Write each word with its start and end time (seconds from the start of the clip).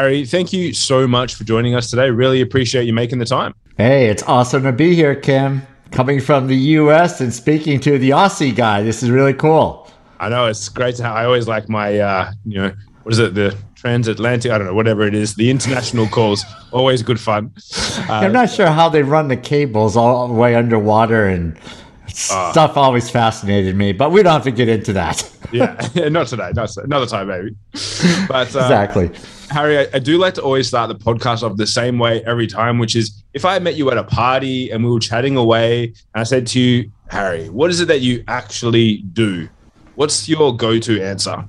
Harry, 0.03 0.25
thank 0.25 0.51
you 0.51 0.73
so 0.73 1.07
much 1.07 1.35
for 1.35 1.45
joining 1.45 1.75
us 1.75 1.89
today. 1.89 2.09
Really 2.09 2.41
appreciate 2.41 2.83
you 2.83 2.91
making 2.91 3.19
the 3.19 3.25
time. 3.25 3.53
Hey, 3.77 4.09
it's 4.09 4.21
awesome 4.23 4.63
to 4.63 4.73
be 4.73 4.93
here, 4.95 5.15
Kim. 5.15 5.61
Coming 5.91 6.19
from 6.19 6.47
the 6.47 6.57
US 6.57 7.21
and 7.21 7.33
speaking 7.33 7.79
to 7.79 7.97
the 7.97 8.09
Aussie 8.09 8.53
guy. 8.53 8.83
This 8.83 9.01
is 9.01 9.09
really 9.09 9.33
cool. 9.33 9.89
I 10.19 10.27
know 10.27 10.47
it's 10.47 10.67
great 10.67 10.97
to 10.97 11.03
have. 11.03 11.15
I 11.15 11.23
always 11.23 11.47
like 11.47 11.69
my, 11.69 11.99
uh, 11.99 12.33
you 12.43 12.61
know, 12.61 12.73
what 13.03 13.13
is 13.13 13.19
it? 13.19 13.33
The 13.33 13.57
transatlantic, 13.75 14.51
I 14.51 14.57
don't 14.57 14.67
know, 14.67 14.73
whatever 14.73 15.03
it 15.03 15.15
is, 15.15 15.35
the 15.35 15.49
international 15.49 16.07
calls, 16.09 16.43
always 16.73 17.01
good 17.01 17.17
fun. 17.17 17.53
Uh, 17.99 18.05
I'm 18.09 18.33
not 18.33 18.49
sure 18.49 18.67
how 18.67 18.89
they 18.89 19.03
run 19.03 19.29
the 19.29 19.37
cables 19.37 19.95
all 19.95 20.27
the 20.27 20.33
way 20.33 20.53
underwater 20.53 21.27
and 21.27 21.57
uh, 22.31 22.51
stuff 22.51 22.77
always 22.77 23.09
fascinated 23.09 23.75
me, 23.75 23.91
but 23.91 24.11
we 24.11 24.21
don't 24.23 24.33
have 24.33 24.43
to 24.43 24.51
get 24.51 24.69
into 24.69 24.93
that. 24.93 25.29
yeah, 25.51 25.75
not 26.09 26.27
today, 26.27 26.51
not 26.53 26.75
another 26.77 27.05
time, 27.05 27.27
maybe. 27.27 27.55
But 28.27 28.55
uh, 28.55 28.59
exactly. 28.59 29.11
Harry, 29.49 29.79
I, 29.79 29.87
I, 29.93 29.99
do 29.99 30.17
like 30.17 30.33
to 30.35 30.41
always 30.41 30.67
start 30.67 30.89
the 30.89 30.95
podcast 30.95 31.43
off 31.43 31.57
the 31.57 31.67
same 31.67 31.99
way 31.99 32.23
every 32.25 32.47
time, 32.47 32.79
which 32.79 32.95
is 32.95 33.23
if 33.33 33.45
I 33.45 33.59
met 33.59 33.75
you 33.75 33.91
at 33.91 33.97
a 33.97 34.03
party 34.03 34.71
and 34.71 34.83
we 34.83 34.91
were 34.91 34.99
chatting 34.99 35.37
away, 35.37 35.85
and 35.85 35.95
I 36.15 36.23
said 36.23 36.47
to 36.47 36.59
you, 36.59 36.91
Harry, 37.09 37.49
what 37.49 37.69
is 37.69 37.81
it 37.81 37.87
that 37.87 38.01
you 38.01 38.23
actually 38.27 38.97
do? 39.13 39.49
What's 39.95 40.27
your 40.27 40.55
go-to 40.55 41.03
answer? 41.03 41.45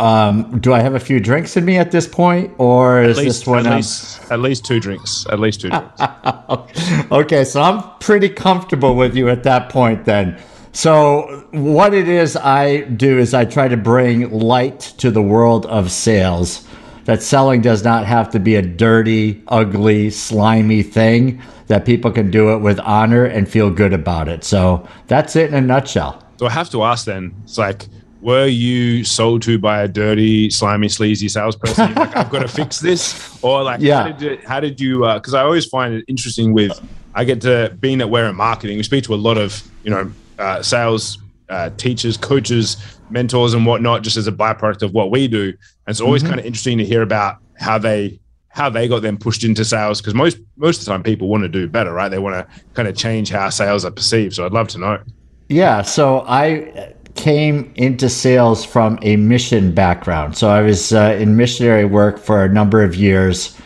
Um, 0.00 0.58
do 0.58 0.72
I 0.72 0.80
have 0.80 0.94
a 0.94 1.00
few 1.00 1.20
drinks 1.20 1.56
in 1.56 1.64
me 1.64 1.76
at 1.76 1.90
this 1.90 2.08
point, 2.08 2.52
or 2.58 2.98
at 2.98 3.10
is 3.10 3.18
least, 3.18 3.40
this 3.40 3.46
one 3.46 3.66
at 3.66 3.76
least, 3.76 4.30
at 4.30 4.40
least 4.40 4.64
two 4.64 4.80
drinks? 4.80 5.26
At 5.30 5.38
least 5.38 5.60
two 5.60 5.70
drinks. 5.70 6.00
okay, 7.12 7.44
so 7.44 7.62
I'm 7.62 7.98
pretty 8.00 8.28
comfortable 8.28 8.96
with 8.96 9.16
you 9.16 9.28
at 9.28 9.44
that 9.44 9.68
point 9.68 10.04
then. 10.04 10.40
So 10.72 11.46
what 11.50 11.92
it 11.92 12.08
is 12.08 12.36
I 12.36 12.80
do 12.80 13.18
is 13.18 13.34
I 13.34 13.44
try 13.44 13.68
to 13.68 13.76
bring 13.76 14.30
light 14.30 14.80
to 14.98 15.10
the 15.10 15.22
world 15.22 15.66
of 15.66 15.90
sales 15.90 16.66
that 17.04 17.22
selling 17.22 17.60
does 17.60 17.84
not 17.84 18.06
have 18.06 18.30
to 18.30 18.40
be 18.40 18.54
a 18.54 18.62
dirty, 18.62 19.42
ugly, 19.48 20.10
slimy 20.10 20.82
thing, 20.82 21.42
that 21.66 21.84
people 21.84 22.10
can 22.10 22.30
do 22.30 22.52
it 22.54 22.58
with 22.58 22.78
honor 22.80 23.24
and 23.24 23.48
feel 23.48 23.70
good 23.70 23.92
about 23.92 24.28
it. 24.28 24.44
So 24.44 24.86
that's 25.08 25.36
it 25.36 25.48
in 25.48 25.54
a 25.54 25.60
nutshell. 25.60 26.22
So 26.38 26.46
I 26.46 26.50
have 26.50 26.70
to 26.70 26.82
ask 26.82 27.06
then, 27.06 27.34
it's 27.44 27.58
like, 27.58 27.86
were 28.22 28.46
you 28.46 29.04
sold 29.04 29.42
to 29.42 29.58
by 29.58 29.82
a 29.82 29.88
dirty, 29.88 30.48
slimy, 30.48 30.88
sleazy 30.88 31.28
salesperson? 31.28 31.92
like, 31.94 32.16
I've 32.16 32.30
got 32.30 32.38
to 32.40 32.48
fix 32.48 32.78
this, 32.80 33.38
or 33.42 33.62
like, 33.62 33.80
yeah. 33.80 34.02
how 34.02 34.12
did 34.12 34.20
you? 34.22 34.38
How 34.46 34.60
did 34.60 34.80
you? 34.80 34.98
Because 35.00 35.34
uh, 35.34 35.38
I 35.38 35.42
always 35.42 35.66
find 35.66 35.94
it 35.94 36.04
interesting 36.08 36.52
with, 36.54 36.80
I 37.14 37.24
get 37.24 37.40
to 37.42 37.76
being 37.80 37.98
that 37.98 38.08
we're 38.08 38.28
in 38.28 38.36
marketing. 38.36 38.76
We 38.76 38.84
speak 38.84 39.04
to 39.04 39.14
a 39.14 39.16
lot 39.16 39.36
of 39.36 39.62
you 39.82 39.90
know 39.90 40.12
uh, 40.38 40.62
sales 40.62 41.18
uh, 41.48 41.70
teachers, 41.76 42.16
coaches, 42.16 42.76
mentors, 43.10 43.54
and 43.54 43.66
whatnot, 43.66 44.02
just 44.02 44.16
as 44.16 44.26
a 44.26 44.32
byproduct 44.32 44.82
of 44.82 44.92
what 44.92 45.10
we 45.10 45.28
do. 45.28 45.48
And 45.48 45.88
it's 45.88 46.00
always 46.00 46.22
mm-hmm. 46.22 46.30
kind 46.30 46.40
of 46.40 46.46
interesting 46.46 46.78
to 46.78 46.84
hear 46.84 47.02
about 47.02 47.38
how 47.58 47.78
they 47.78 48.18
how 48.48 48.68
they 48.68 48.86
got 48.86 49.00
them 49.00 49.16
pushed 49.16 49.44
into 49.44 49.64
sales 49.64 50.00
because 50.00 50.14
most 50.14 50.38
most 50.56 50.80
of 50.80 50.84
the 50.84 50.90
time 50.90 51.02
people 51.02 51.28
want 51.28 51.42
to 51.42 51.48
do 51.48 51.68
better, 51.68 51.92
right? 51.92 52.08
They 52.08 52.18
want 52.18 52.36
to 52.36 52.62
kind 52.74 52.86
of 52.86 52.96
change 52.96 53.30
how 53.30 53.50
sales 53.50 53.84
are 53.84 53.90
perceived. 53.90 54.34
So 54.34 54.46
I'd 54.46 54.52
love 54.52 54.68
to 54.68 54.78
know. 54.78 55.02
Yeah. 55.48 55.82
So 55.82 56.20
I 56.26 56.94
came 57.14 57.72
into 57.76 58.08
sales 58.08 58.64
from 58.64 58.98
a 59.02 59.16
mission 59.16 59.72
background. 59.74 60.36
So 60.36 60.48
I 60.48 60.62
was 60.62 60.92
uh, 60.92 61.16
in 61.20 61.36
missionary 61.36 61.84
work 61.84 62.18
for 62.18 62.44
a 62.44 62.48
number 62.48 62.82
of 62.82 62.94
years. 62.94 63.56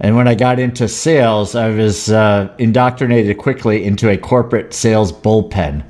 And 0.00 0.16
when 0.16 0.26
I 0.26 0.34
got 0.34 0.58
into 0.58 0.88
sales, 0.88 1.54
I 1.54 1.68
was 1.68 2.10
uh, 2.10 2.52
indoctrinated 2.58 3.38
quickly 3.38 3.84
into 3.84 4.08
a 4.08 4.16
corporate 4.16 4.72
sales 4.72 5.12
bullpen. 5.12 5.84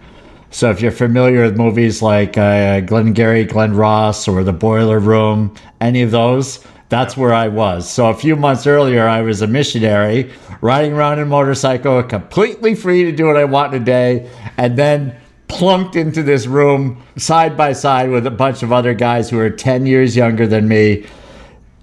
So 0.50 0.68
if 0.68 0.80
you're 0.80 0.90
familiar 0.90 1.44
with 1.44 1.56
movies 1.56 2.02
like 2.02 2.36
uh, 2.36 2.80
Glengarry, 2.80 3.44
Glen 3.44 3.74
Ross, 3.74 4.26
or 4.26 4.42
The 4.42 4.52
Boiler 4.52 4.98
Room, 4.98 5.54
any 5.80 6.02
of 6.02 6.10
those, 6.10 6.64
that's 6.88 7.16
where 7.16 7.32
I 7.32 7.46
was. 7.46 7.88
So 7.88 8.10
a 8.10 8.14
few 8.14 8.34
months 8.34 8.66
earlier, 8.66 9.06
I 9.06 9.22
was 9.22 9.42
a 9.42 9.46
missionary 9.46 10.32
riding 10.60 10.92
around 10.92 11.20
in 11.20 11.20
a 11.20 11.26
motorcycle, 11.26 12.02
completely 12.02 12.74
free 12.74 13.04
to 13.04 13.12
do 13.12 13.26
what 13.26 13.36
I 13.36 13.44
want 13.44 13.70
today, 13.70 14.28
and 14.56 14.76
then 14.76 15.16
plunked 15.50 15.96
into 15.96 16.22
this 16.22 16.46
room 16.46 17.02
side 17.16 17.56
by 17.56 17.72
side 17.72 18.08
with 18.08 18.24
a 18.24 18.30
bunch 18.30 18.62
of 18.62 18.72
other 18.72 18.94
guys 18.94 19.28
who 19.28 19.38
are 19.38 19.50
10 19.50 19.84
years 19.84 20.16
younger 20.16 20.46
than 20.46 20.68
me. 20.68 21.04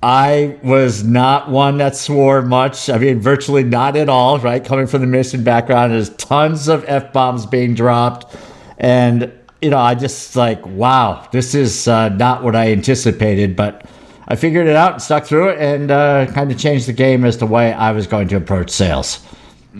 I 0.01 0.57
was 0.63 1.03
not 1.03 1.49
one 1.49 1.77
that 1.79 1.95
swore 1.95 2.41
much. 2.41 2.89
I 2.89 2.97
mean, 2.97 3.19
virtually 3.19 3.63
not 3.63 3.97
at 3.97 4.07
all, 4.07 4.39
right? 4.39 4.63
Coming 4.63 4.87
from 4.87 5.01
the 5.01 5.07
mission 5.07 5.43
background, 5.43 5.91
there's 5.91 6.11
tons 6.11 6.69
of 6.69 6.85
F 6.87 7.11
bombs 7.11 7.45
being 7.45 7.75
dropped 7.75 8.35
and, 8.77 9.31
you 9.61 9.69
know, 9.69 9.79
I 9.79 9.95
just 9.95 10.35
like, 10.35 10.65
wow, 10.65 11.27
this 11.31 11.53
is 11.53 11.89
uh, 11.89 12.09
not 12.09 12.43
what 12.43 12.55
I 12.55 12.71
anticipated, 12.71 13.55
but 13.55 13.85
I 14.29 14.37
figured 14.37 14.67
it 14.67 14.75
out 14.75 14.93
and 14.93 15.01
stuck 15.01 15.25
through 15.25 15.49
it 15.49 15.59
and 15.59 15.91
uh, 15.91 16.27
kind 16.27 16.51
of 16.51 16.57
changed 16.57 16.87
the 16.87 16.93
game 16.93 17.25
as 17.25 17.37
the 17.37 17.47
way 17.47 17.73
I 17.73 17.91
was 17.91 18.07
going 18.07 18.29
to 18.29 18.37
approach 18.37 18.69
sales. 18.69 19.23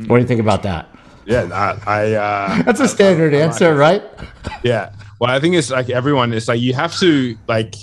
What 0.07 0.17
do 0.17 0.21
you 0.21 0.27
think 0.27 0.41
about 0.41 0.63
that? 0.63 0.89
Yeah, 1.27 1.49
I. 1.53 1.91
I 1.91 2.13
uh, 2.13 2.63
That's 2.65 2.79
a 2.79 2.87
standard 2.87 3.33
I, 3.33 3.37
I, 3.37 3.41
answer, 3.41 3.75
right? 3.75 4.01
Yeah. 4.63 4.93
Well, 5.19 5.29
I 5.29 5.39
think 5.39 5.55
it's 5.55 5.69
like 5.69 5.89
everyone. 5.89 6.33
It's 6.33 6.47
like 6.47 6.61
you 6.61 6.73
have 6.73 6.97
to 6.99 7.37
like 7.47 7.75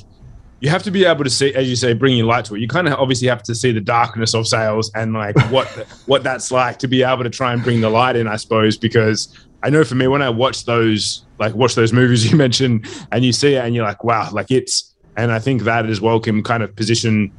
you 0.61 0.71
have 0.71 0.83
to 0.85 0.91
be 0.91 1.05
able 1.05 1.25
to 1.25 1.31
see, 1.31 1.55
as 1.55 1.69
you 1.69 1.77
say, 1.77 1.93
bring 1.93 2.17
your 2.17 2.27
light 2.27 2.47
to 2.47 2.55
it. 2.55 2.61
You 2.61 2.69
kind 2.69 2.89
of 2.89 2.95
obviously 2.95 3.29
have 3.29 3.43
to 3.43 3.55
see 3.55 3.71
the 3.71 3.83
darkness 3.83 4.35
of 4.35 4.49
sales 4.49 4.91
and 4.95 5.13
like 5.13 5.37
what 5.51 5.69
what 6.07 6.23
that's 6.23 6.51
like 6.51 6.79
to 6.79 6.89
be 6.89 7.03
able 7.03 7.23
to 7.23 7.31
try 7.31 7.53
and 7.53 7.63
bring 7.63 7.83
the 7.83 7.91
light 7.91 8.17
in, 8.17 8.27
I 8.27 8.37
suppose, 8.37 8.79
because 8.79 9.47
I 9.63 9.69
know 9.69 9.85
for 9.85 9.95
me 9.95 10.07
when 10.07 10.23
I 10.23 10.31
watch 10.31 10.65
those 10.65 11.27
like 11.39 11.55
watch 11.55 11.75
those 11.75 11.93
movies 11.93 12.31
you 12.31 12.37
mentioned 12.39 12.87
and 13.13 13.25
you 13.25 13.33
see 13.33 13.57
it 13.57 13.65
and 13.65 13.75
you're 13.75 13.85
like, 13.85 14.05
wow, 14.05 14.31
like 14.33 14.51
it's 14.51 14.95
and 15.19 15.31
I 15.31 15.39
think 15.39 15.65
that 15.65 15.85
as 15.85 16.01
well 16.01 16.19
can 16.19 16.43
kind 16.43 16.63
of 16.63 16.75
position 16.75 17.31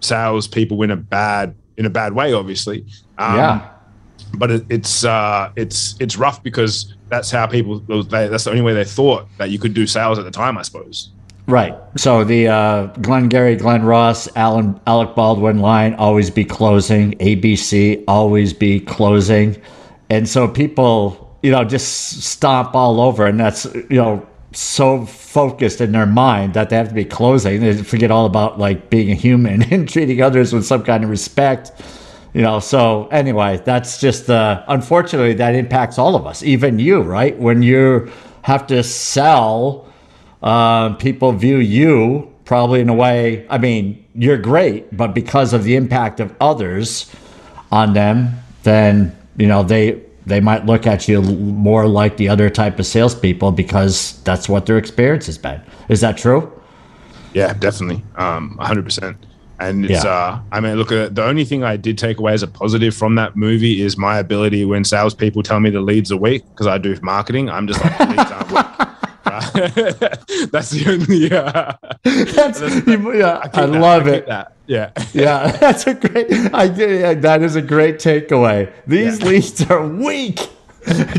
sales 0.00 0.46
people 0.46 0.82
in 0.82 0.90
a 0.90 0.96
bad 0.96 1.54
in 1.78 1.86
a 1.86 1.90
bad 1.90 2.12
way, 2.12 2.34
obviously. 2.34 2.84
Um, 3.16 3.36
yeah. 3.36 3.70
But 4.34 4.50
it, 4.50 4.66
it's 4.68 5.04
uh, 5.04 5.52
it's 5.56 5.96
it's 6.00 6.16
rough 6.16 6.42
because 6.42 6.94
that's 7.08 7.30
how 7.30 7.46
people 7.46 7.80
they, 7.80 8.28
that's 8.28 8.44
the 8.44 8.50
only 8.50 8.62
way 8.62 8.74
they 8.74 8.84
thought 8.84 9.26
that 9.38 9.50
you 9.50 9.58
could 9.58 9.74
do 9.74 9.86
sales 9.86 10.18
at 10.18 10.24
the 10.24 10.30
time, 10.30 10.58
I 10.58 10.62
suppose. 10.62 11.10
Right. 11.46 11.74
So 11.96 12.22
the 12.22 12.46
uh, 12.46 12.86
Glengarry, 13.00 13.56
Glen 13.56 13.82
Ross, 13.82 14.28
Alan, 14.36 14.80
Alec 14.86 15.16
Baldwin 15.16 15.58
line 15.58 15.94
always 15.94 16.30
be 16.30 16.44
closing. 16.44 17.12
ABC 17.14 18.04
always 18.06 18.52
be 18.52 18.78
closing, 18.78 19.60
and 20.10 20.28
so 20.28 20.46
people 20.46 21.30
you 21.42 21.50
know, 21.50 21.64
just 21.64 22.22
stomp 22.22 22.74
all 22.74 23.00
over. 23.00 23.26
And 23.26 23.38
that's, 23.40 23.64
you 23.74 23.96
know, 23.96 24.26
so 24.52 25.06
focused 25.06 25.80
in 25.80 25.92
their 25.92 26.06
mind 26.06 26.54
that 26.54 26.70
they 26.70 26.76
have 26.76 26.88
to 26.88 26.94
be 26.94 27.04
closing. 27.04 27.60
They 27.60 27.76
forget 27.82 28.10
all 28.10 28.26
about 28.26 28.58
like 28.58 28.90
being 28.90 29.10
a 29.10 29.14
human 29.14 29.62
and 29.72 29.88
treating 29.88 30.20
others 30.20 30.52
with 30.52 30.66
some 30.66 30.82
kind 30.82 31.04
of 31.04 31.10
respect. 31.10 31.72
You 32.32 32.42
know, 32.42 32.60
so 32.60 33.08
anyway, 33.08 33.60
that's 33.64 34.00
just 34.00 34.30
uh, 34.30 34.62
unfortunately 34.68 35.34
that 35.34 35.54
impacts 35.54 35.98
all 35.98 36.14
of 36.14 36.26
us, 36.26 36.42
even 36.42 36.78
you, 36.78 37.02
right? 37.02 37.36
When 37.38 37.62
you 37.62 38.10
have 38.42 38.66
to 38.68 38.82
sell, 38.82 39.88
uh, 40.42 40.94
people 40.94 41.32
view 41.32 41.56
you 41.56 42.32
probably 42.44 42.80
in 42.80 42.88
a 42.88 42.94
way. 42.94 43.46
I 43.48 43.58
mean, 43.58 44.04
you're 44.14 44.38
great, 44.38 44.96
but 44.96 45.14
because 45.14 45.52
of 45.52 45.64
the 45.64 45.74
impact 45.76 46.20
of 46.20 46.34
others 46.40 47.10
on 47.72 47.94
them, 47.94 48.34
then 48.62 49.16
you 49.36 49.46
know 49.46 49.62
they 49.62 50.00
they 50.26 50.40
might 50.40 50.66
look 50.66 50.86
at 50.86 51.08
you 51.08 51.22
more 51.22 51.88
like 51.88 52.16
the 52.16 52.28
other 52.28 52.48
type 52.50 52.78
of 52.78 52.86
salespeople 52.86 53.52
because 53.52 54.22
that's 54.22 54.48
what 54.48 54.66
their 54.66 54.78
experience 54.78 55.26
has 55.26 55.38
been. 55.38 55.60
Is 55.88 56.00
that 56.02 56.16
true? 56.16 56.52
Yeah, 57.34 57.52
definitely. 57.54 58.04
Um, 58.16 58.56
100%. 58.60 59.16
And 59.60 59.84
it's, 59.84 60.04
yeah. 60.04 60.10
uh, 60.10 60.40
I 60.52 60.60
mean, 60.60 60.76
look, 60.76 60.90
uh, 60.90 61.10
the 61.10 61.22
only 61.22 61.44
thing 61.44 61.62
I 61.62 61.76
did 61.76 61.98
take 61.98 62.18
away 62.18 62.32
as 62.32 62.42
a 62.42 62.48
positive 62.48 62.96
from 62.96 63.14
that 63.16 63.36
movie 63.36 63.82
is 63.82 63.98
my 63.98 64.18
ability 64.18 64.64
when 64.64 64.84
salespeople 64.84 65.42
tell 65.42 65.60
me 65.60 65.68
the 65.68 65.80
leads 65.80 66.10
are 66.10 66.16
weak 66.16 66.44
because 66.48 66.66
I 66.66 66.78
do 66.78 66.98
marketing. 67.02 67.50
I'm 67.50 67.66
just 67.66 67.84
like, 67.84 67.98
the 67.98 68.06
leads 68.06 68.30
aren't 68.30 68.50
weak. 68.52 68.88
that's 70.50 70.70
the 70.70 70.84
only. 70.88 71.30
Uh, 71.30 71.74
that's, 72.02 72.60
yeah. 72.60 73.40
I, 73.54 73.62
I 73.62 73.64
love 73.66 74.06
I 74.06 74.10
it. 74.10 74.26
That. 74.26 74.56
Yeah, 74.66 74.90
yeah. 75.12 75.50
That's 75.52 75.86
a 75.86 75.94
great. 75.94 76.32
I 76.54 76.64
yeah, 76.64 77.14
that 77.14 77.42
is 77.42 77.56
a 77.56 77.62
great 77.62 77.96
takeaway. 77.96 78.72
These 78.86 79.20
yeah. 79.20 79.26
leads 79.26 79.70
are 79.70 79.86
weak. 79.86 80.38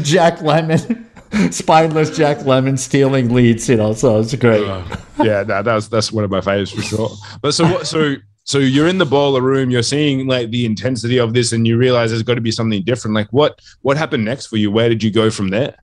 Jack 0.02 0.40
Lemmon, 0.40 1.06
spineless 1.54 2.16
Jack 2.16 2.40
Lemmon 2.40 2.80
stealing 2.80 3.34
leads. 3.34 3.70
You 3.70 3.78
know, 3.78 3.94
so 3.94 4.20
it's 4.20 4.34
great. 4.36 4.68
Uh, 4.68 4.84
yeah, 5.24 5.44
that, 5.44 5.66
that's 5.66 5.88
that's 5.88 6.12
one 6.12 6.24
of 6.24 6.32
my 6.32 6.42
favorites 6.42 6.72
for 6.72 6.82
sure. 6.82 7.10
But 7.42 7.54
so 7.54 7.66
what? 7.66 7.88
So 7.88 8.16
so 8.44 8.58
you're 8.58 8.88
in 8.88 8.98
the 8.98 9.06
boiler 9.06 9.42
room. 9.42 9.70
You're 9.70 9.84
seeing 9.84 10.28
like 10.28 10.50
the 10.50 10.66
intensity 10.66 11.20
of 11.20 11.34
this, 11.34 11.52
and 11.52 11.68
you 11.68 11.78
realize 11.78 12.12
there's 12.12 12.24
got 12.24 12.36
to 12.36 12.42
be 12.42 12.52
something 12.52 12.84
different. 12.84 13.16
Like 13.16 13.30
what? 13.32 13.60
What 13.82 13.98
happened 13.98 14.26
next 14.26 14.48
for 14.48 14.58
you? 14.58 14.72
Where 14.72 14.90
did 14.90 15.04
you 15.04 15.12
go 15.12 15.30
from 15.30 15.50
there? 15.50 15.76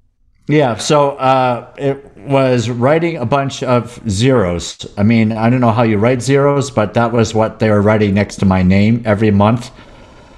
Yeah, 0.50 0.76
so 0.76 1.10
uh, 1.19 1.75
it 1.76 2.16
was 2.16 2.70
writing 2.70 3.19
a 3.19 3.26
bunch 3.26 3.62
of 3.62 4.00
zeros. 4.08 4.87
I 4.96 5.02
mean, 5.02 5.31
I 5.31 5.50
don't 5.50 5.60
know 5.60 5.72
how 5.72 5.82
you 5.82 5.99
write 5.99 6.22
zeros, 6.22 6.70
but 6.70 6.94
that 6.94 7.12
was 7.12 7.34
what 7.34 7.58
they 7.58 7.69
were 7.69 7.82
writing 7.82 8.14
next 8.14 8.37
to 8.37 8.46
my 8.46 8.62
name 8.62 9.02
every 9.05 9.31
month. 9.31 9.70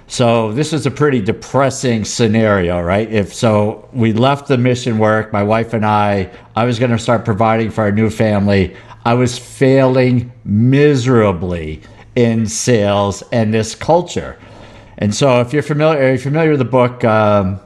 So 0.08 0.50
this 0.50 0.72
is 0.72 0.84
a 0.84 0.90
pretty 0.90 1.20
depressing 1.20 2.04
scenario, 2.04 2.82
right? 2.82 3.08
If 3.08 3.32
so, 3.32 3.88
we 3.92 4.12
left 4.12 4.48
the 4.48 4.58
mission 4.58 4.98
work, 4.98 5.32
my 5.32 5.44
wife 5.44 5.72
and 5.72 5.86
I. 5.86 6.28
I 6.56 6.64
was 6.64 6.80
going 6.80 6.90
to 6.90 6.98
start 6.98 7.24
providing 7.24 7.70
for 7.70 7.82
our 7.82 7.92
new 7.92 8.10
family. 8.10 8.76
I 9.04 9.14
was 9.14 9.38
failing 9.38 10.32
miserably 10.44 11.82
in 12.20 12.46
sales 12.46 13.22
and 13.32 13.52
this 13.52 13.74
culture. 13.74 14.38
And 14.98 15.14
so, 15.14 15.40
if 15.40 15.52
you're 15.52 15.62
familiar, 15.62 16.02
are 16.02 16.12
you 16.12 16.18
familiar 16.18 16.50
with 16.50 16.58
the 16.58 16.64
book? 16.66 17.02
Um, 17.04 17.60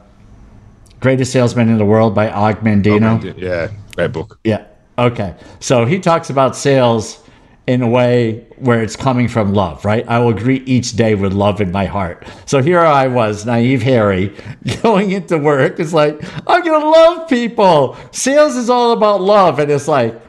Greatest 1.01 1.31
Salesman 1.33 1.69
in 1.69 1.77
the 1.77 1.85
World 1.85 2.15
by 2.15 2.31
Og 2.31 2.61
Mandino. 2.61 3.37
yeah, 3.37 3.69
great 3.95 4.11
book. 4.11 4.39
Yeah. 4.43 4.65
Okay. 4.97 5.35
So 5.59 5.85
he 5.85 5.99
talks 5.99 6.29
about 6.29 6.55
sales 6.55 7.21
in 7.67 7.81
a 7.81 7.87
way 7.87 8.45
where 8.57 8.81
it's 8.81 8.95
coming 8.95 9.27
from 9.27 9.53
love, 9.53 9.83
right? 9.83 10.07
I 10.07 10.19
will 10.19 10.33
greet 10.33 10.67
each 10.69 10.93
day 10.93 11.15
with 11.15 11.33
love 11.33 11.59
in 11.61 11.71
my 11.71 11.85
heart. 11.85 12.25
So 12.45 12.61
here 12.61 12.79
I 12.79 13.07
was, 13.07 13.45
naive 13.45 13.81
Harry, 13.81 14.33
going 14.83 15.11
into 15.11 15.37
work. 15.37 15.79
It's 15.79 15.93
like, 15.93 16.23
I'm 16.47 16.63
going 16.63 16.79
to 16.81 16.89
love 16.89 17.27
people. 17.27 17.97
Sales 18.11 18.55
is 18.55 18.69
all 18.69 18.91
about 18.93 19.21
love. 19.21 19.59
And 19.59 19.69
it's 19.69 19.87
like, 19.87 20.19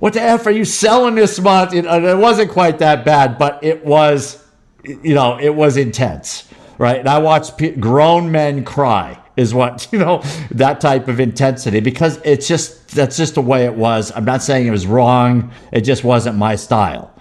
what 0.00 0.14
the 0.14 0.22
F 0.22 0.46
are 0.46 0.50
you 0.50 0.64
selling 0.64 1.14
this 1.14 1.38
month? 1.38 1.72
And 1.72 1.86
it 1.86 2.18
wasn't 2.18 2.50
quite 2.50 2.78
that 2.78 3.04
bad, 3.04 3.38
but 3.38 3.62
it 3.62 3.84
was, 3.84 4.44
you 4.82 5.14
know, 5.14 5.38
it 5.38 5.54
was 5.54 5.76
intense, 5.76 6.48
right? 6.78 6.98
And 6.98 7.08
I 7.08 7.18
watched 7.18 7.56
grown 7.80 8.32
men 8.32 8.64
cry 8.64 9.20
is 9.36 9.54
what 9.54 9.88
you 9.92 9.98
know 9.98 10.22
that 10.50 10.80
type 10.80 11.08
of 11.08 11.18
intensity 11.20 11.80
because 11.80 12.20
it's 12.24 12.46
just 12.46 12.88
that's 12.88 13.16
just 13.16 13.36
the 13.36 13.40
way 13.40 13.64
it 13.64 13.74
was 13.74 14.12
i'm 14.16 14.24
not 14.24 14.42
saying 14.42 14.66
it 14.66 14.70
was 14.70 14.86
wrong 14.86 15.52
it 15.72 15.82
just 15.82 16.02
wasn't 16.04 16.36
my 16.36 16.56
style 16.56 17.14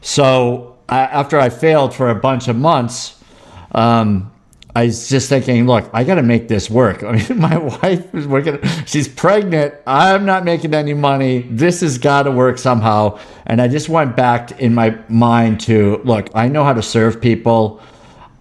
so 0.00 0.78
I, 0.88 1.00
after 1.00 1.38
i 1.38 1.50
failed 1.50 1.94
for 1.94 2.08
a 2.08 2.14
bunch 2.14 2.48
of 2.48 2.56
months 2.56 3.22
um, 3.72 4.31
I 4.74 4.86
was 4.86 5.08
just 5.08 5.28
thinking, 5.28 5.66
look, 5.66 5.90
I 5.92 6.02
got 6.02 6.14
to 6.14 6.22
make 6.22 6.48
this 6.48 6.70
work. 6.70 7.02
I 7.04 7.12
mean, 7.12 7.38
my 7.38 7.58
wife 7.58 8.14
is 8.14 8.26
working; 8.26 8.58
she's 8.86 9.08
pregnant. 9.08 9.74
I'm 9.86 10.24
not 10.24 10.44
making 10.44 10.74
any 10.74 10.94
money. 10.94 11.42
This 11.50 11.80
has 11.80 11.98
got 11.98 12.22
to 12.24 12.30
work 12.30 12.58
somehow. 12.58 13.18
And 13.46 13.60
I 13.60 13.68
just 13.68 13.88
went 13.88 14.16
back 14.16 14.58
in 14.60 14.74
my 14.74 14.98
mind 15.08 15.60
to 15.62 16.00
look. 16.04 16.30
I 16.34 16.48
know 16.48 16.64
how 16.64 16.72
to 16.72 16.82
serve 16.82 17.20
people. 17.20 17.82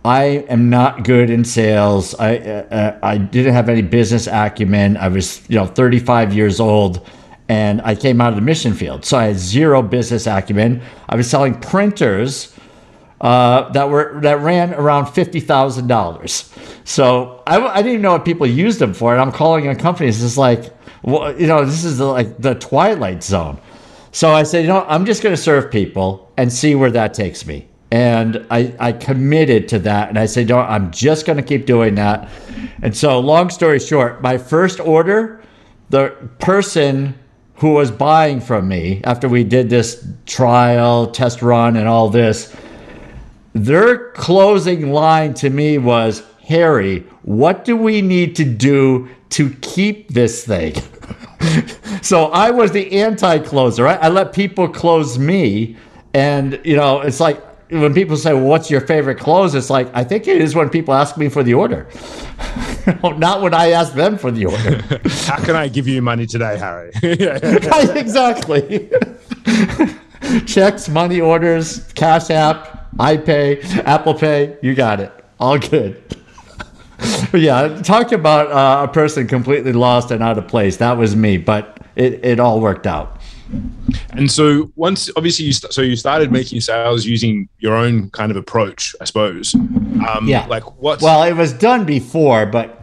I 0.03 0.45
am 0.49 0.69
not 0.69 1.03
good 1.03 1.29
in 1.29 1.43
sales. 1.43 2.15
I 2.15 2.37
uh, 2.37 2.63
uh, 2.73 2.99
I 3.03 3.17
didn't 3.17 3.53
have 3.53 3.69
any 3.69 3.81
business 3.81 4.27
acumen. 4.27 4.97
I 4.97 5.09
was 5.09 5.47
you 5.49 5.57
know 5.57 5.65
35 5.65 6.33
years 6.33 6.59
old, 6.59 7.05
and 7.49 7.81
I 7.81 7.93
came 7.93 8.21
out 8.21 8.29
of 8.29 8.35
the 8.35 8.41
mission 8.41 8.73
field, 8.73 9.03
so 9.03 9.17
I 9.17 9.25
had 9.25 9.37
zero 9.37 9.81
business 9.81 10.27
acumen. 10.27 10.81
I 11.09 11.17
was 11.17 11.29
selling 11.29 11.59
printers 11.59 12.55
uh, 13.21 13.69
that 13.69 13.89
were 13.89 14.19
that 14.21 14.39
ran 14.41 14.73
around 14.73 15.05
fifty 15.05 15.39
thousand 15.39 15.87
dollars. 15.87 16.51
So 16.83 17.41
I, 17.47 17.59
I 17.59 17.77
didn't 17.77 17.91
even 17.91 18.01
know 18.01 18.13
what 18.13 18.25
people 18.25 18.47
used 18.47 18.79
them 18.79 18.93
for, 18.93 19.13
and 19.13 19.21
I'm 19.21 19.31
calling 19.31 19.67
on 19.67 19.75
companies. 19.75 20.23
It's 20.23 20.37
like, 20.37 20.73
well, 21.03 21.39
you 21.39 21.47
know, 21.47 21.63
this 21.63 21.85
is 21.85 21.99
the, 21.99 22.05
like 22.05 22.37
the 22.39 22.55
twilight 22.55 23.23
zone. 23.23 23.59
So 24.11 24.31
I 24.31 24.43
said, 24.43 24.61
you 24.61 24.67
know, 24.67 24.85
I'm 24.87 25.05
just 25.05 25.23
going 25.23 25.35
to 25.35 25.41
serve 25.41 25.71
people 25.71 26.29
and 26.35 26.51
see 26.51 26.75
where 26.75 26.91
that 26.91 27.13
takes 27.13 27.45
me 27.45 27.69
and 27.91 28.45
I, 28.49 28.73
I 28.79 28.91
committed 28.93 29.67
to 29.69 29.79
that 29.79 30.09
and 30.09 30.17
i 30.17 30.25
said 30.25 30.47
no 30.47 30.59
i'm 30.59 30.91
just 30.91 31.25
going 31.25 31.37
to 31.37 31.43
keep 31.43 31.65
doing 31.65 31.95
that 31.95 32.29
and 32.81 32.95
so 32.95 33.19
long 33.19 33.49
story 33.49 33.79
short 33.79 34.21
my 34.21 34.37
first 34.37 34.79
order 34.79 35.41
the 35.89 36.15
person 36.39 37.13
who 37.55 37.73
was 37.73 37.91
buying 37.91 38.39
from 38.39 38.67
me 38.67 39.01
after 39.03 39.27
we 39.27 39.43
did 39.43 39.69
this 39.69 40.07
trial 40.25 41.11
test 41.11 41.41
run 41.41 41.75
and 41.75 41.87
all 41.87 42.09
this 42.09 42.55
their 43.53 44.11
closing 44.11 44.91
line 44.91 45.33
to 45.33 45.49
me 45.49 45.77
was 45.77 46.23
harry 46.43 46.99
what 47.23 47.65
do 47.65 47.75
we 47.75 48.01
need 48.01 48.35
to 48.35 48.45
do 48.45 49.07
to 49.29 49.49
keep 49.61 50.09
this 50.09 50.45
thing 50.45 50.73
so 52.01 52.25
i 52.27 52.49
was 52.49 52.71
the 52.71 52.91
anti-closer 52.99 53.83
right? 53.83 53.99
i 54.01 54.07
let 54.07 54.33
people 54.33 54.67
close 54.67 55.17
me 55.17 55.75
and 56.13 56.59
you 56.63 56.75
know 56.75 57.01
it's 57.01 57.19
like 57.19 57.41
when 57.71 57.93
people 57.93 58.17
say, 58.17 58.33
well, 58.33 58.43
"What's 58.43 58.69
your 58.69 58.81
favorite 58.81 59.17
clothes?" 59.17 59.55
It's 59.55 59.69
like 59.69 59.89
I 59.93 60.03
think 60.03 60.27
it 60.27 60.41
is 60.41 60.53
when 60.53 60.69
people 60.69 60.93
ask 60.93 61.17
me 61.17 61.29
for 61.29 61.41
the 61.41 61.53
order, 61.53 61.87
not 63.03 63.41
when 63.41 63.53
I 63.53 63.69
ask 63.69 63.93
them 63.93 64.17
for 64.17 64.29
the 64.29 64.45
order. 64.45 64.81
How 65.25 65.37
can 65.37 65.55
I 65.55 65.69
give 65.69 65.87
you 65.87 66.01
money 66.01 66.25
today, 66.25 66.57
Harry? 66.57 66.91
exactly. 67.01 68.89
Checks, 70.45 70.89
money 70.89 71.21
orders, 71.21 71.91
Cash 71.93 72.29
App, 72.29 72.80
iPay, 72.97 73.63
Apple 73.85 74.13
Pay. 74.13 74.57
You 74.61 74.75
got 74.75 74.99
it. 74.99 75.11
All 75.39 75.57
good. 75.57 76.01
but 77.31 77.41
yeah, 77.41 77.81
talk 77.81 78.11
about 78.11 78.51
uh, 78.51 78.87
a 78.87 78.93
person 78.93 79.27
completely 79.27 79.73
lost 79.73 80.11
and 80.11 80.21
out 80.21 80.37
of 80.37 80.47
place. 80.47 80.77
That 80.77 80.97
was 80.97 81.15
me, 81.15 81.37
but 81.37 81.79
it, 81.95 82.23
it 82.23 82.39
all 82.39 82.61
worked 82.61 82.85
out. 82.85 83.19
And 84.11 84.31
so 84.31 84.71
once, 84.75 85.09
obviously, 85.15 85.45
you 85.45 85.53
st- 85.53 85.73
so 85.73 85.81
you 85.81 85.95
started 85.95 86.31
making 86.31 86.61
sales 86.61 87.05
using 87.05 87.49
your 87.59 87.75
own 87.75 88.09
kind 88.11 88.31
of 88.31 88.37
approach, 88.37 88.95
I 89.01 89.05
suppose. 89.05 89.53
Um, 89.55 90.25
yeah. 90.27 90.45
Like 90.45 90.63
what? 90.81 91.01
Well, 91.01 91.23
it 91.23 91.33
was 91.33 91.51
done 91.51 91.85
before, 91.85 92.45
but 92.45 92.81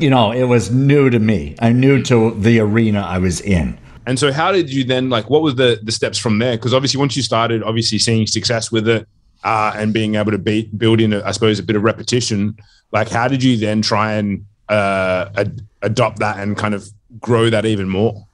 you 0.00 0.10
know, 0.10 0.32
it 0.32 0.44
was 0.44 0.70
new 0.70 1.10
to 1.10 1.18
me. 1.18 1.54
I'm 1.60 1.78
new 1.78 2.02
to 2.04 2.32
the 2.32 2.58
arena 2.60 3.02
I 3.02 3.18
was 3.18 3.40
in. 3.40 3.78
And 4.06 4.18
so, 4.18 4.32
how 4.32 4.52
did 4.52 4.72
you 4.72 4.84
then 4.84 5.10
like? 5.10 5.30
What 5.30 5.42
was 5.42 5.54
the 5.54 5.78
the 5.82 5.92
steps 5.92 6.18
from 6.18 6.38
there? 6.38 6.56
Because 6.56 6.74
obviously, 6.74 6.98
once 6.98 7.16
you 7.16 7.22
started, 7.22 7.62
obviously 7.62 7.98
seeing 7.98 8.26
success 8.26 8.72
with 8.72 8.88
it 8.88 9.06
uh, 9.44 9.72
and 9.76 9.92
being 9.92 10.16
able 10.16 10.32
to 10.32 10.38
be, 10.38 10.64
build 10.76 11.00
in, 11.00 11.14
I 11.14 11.30
suppose, 11.30 11.58
a 11.58 11.62
bit 11.62 11.76
of 11.76 11.82
repetition. 11.82 12.56
Like, 12.92 13.08
how 13.08 13.28
did 13.28 13.42
you 13.42 13.56
then 13.56 13.82
try 13.82 14.14
and 14.14 14.44
uh, 14.68 15.28
ad- 15.36 15.60
adopt 15.82 16.18
that 16.20 16.38
and 16.38 16.56
kind 16.56 16.74
of 16.74 16.88
grow 17.20 17.50
that 17.50 17.66
even 17.66 17.88
more? 17.88 18.26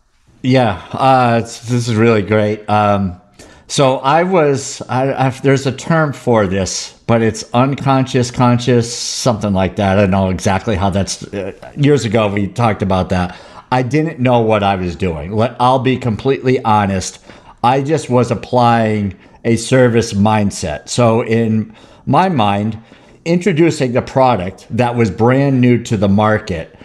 Yeah, 0.43 0.83
uh, 0.93 1.41
this 1.41 1.89
is 1.89 1.95
really 1.95 2.23
great. 2.23 2.69
Um, 2.71 3.21
so 3.67 3.99
I 3.99 4.23
was, 4.23 4.83
I, 4.89 5.27
I, 5.27 5.31
there's 5.31 5.67
a 5.67 5.73
term 5.73 6.13
for 6.13 6.47
this, 6.47 6.99
but 7.07 7.23
it's 7.23 7.45
unconscious, 7.53 8.31
conscious, 8.31 8.93
something 8.97 9.53
like 9.53 9.77
that. 9.77 9.99
I 9.99 10.03
don't 10.03 10.11
know 10.11 10.31
exactly 10.31 10.77
how 10.77 10.91
that's. 10.91 11.23
Uh, 11.33 11.53
years 11.77 12.05
ago, 12.05 12.33
we 12.33 12.49
talked 12.49 12.83
about 12.83 13.11
that. 13.11 13.37
I 13.73 13.83
didn't 13.83 14.19
know 14.19 14.41
what 14.41 14.63
I 14.65 14.75
was 14.75 14.97
doing. 14.97 15.41
I'll 15.61 15.79
be 15.79 15.97
completely 15.97 16.63
honest. 16.65 17.21
I 17.63 17.83
just 17.83 18.11
was 18.11 18.31
applying 18.31 19.17
a 19.45 19.57
service 19.57 20.13
mindset. 20.13 20.89
So 20.89 21.25
in 21.25 21.75
my 22.07 22.29
mind, 22.29 22.83
introducing 23.25 23.93
the 23.93 24.03
product 24.03 24.67
that 24.71 24.97
was 24.97 25.11
brand 25.11 25.61
new 25.61 25.83
to 25.85 25.97
the 25.97 26.09
market 26.09 26.77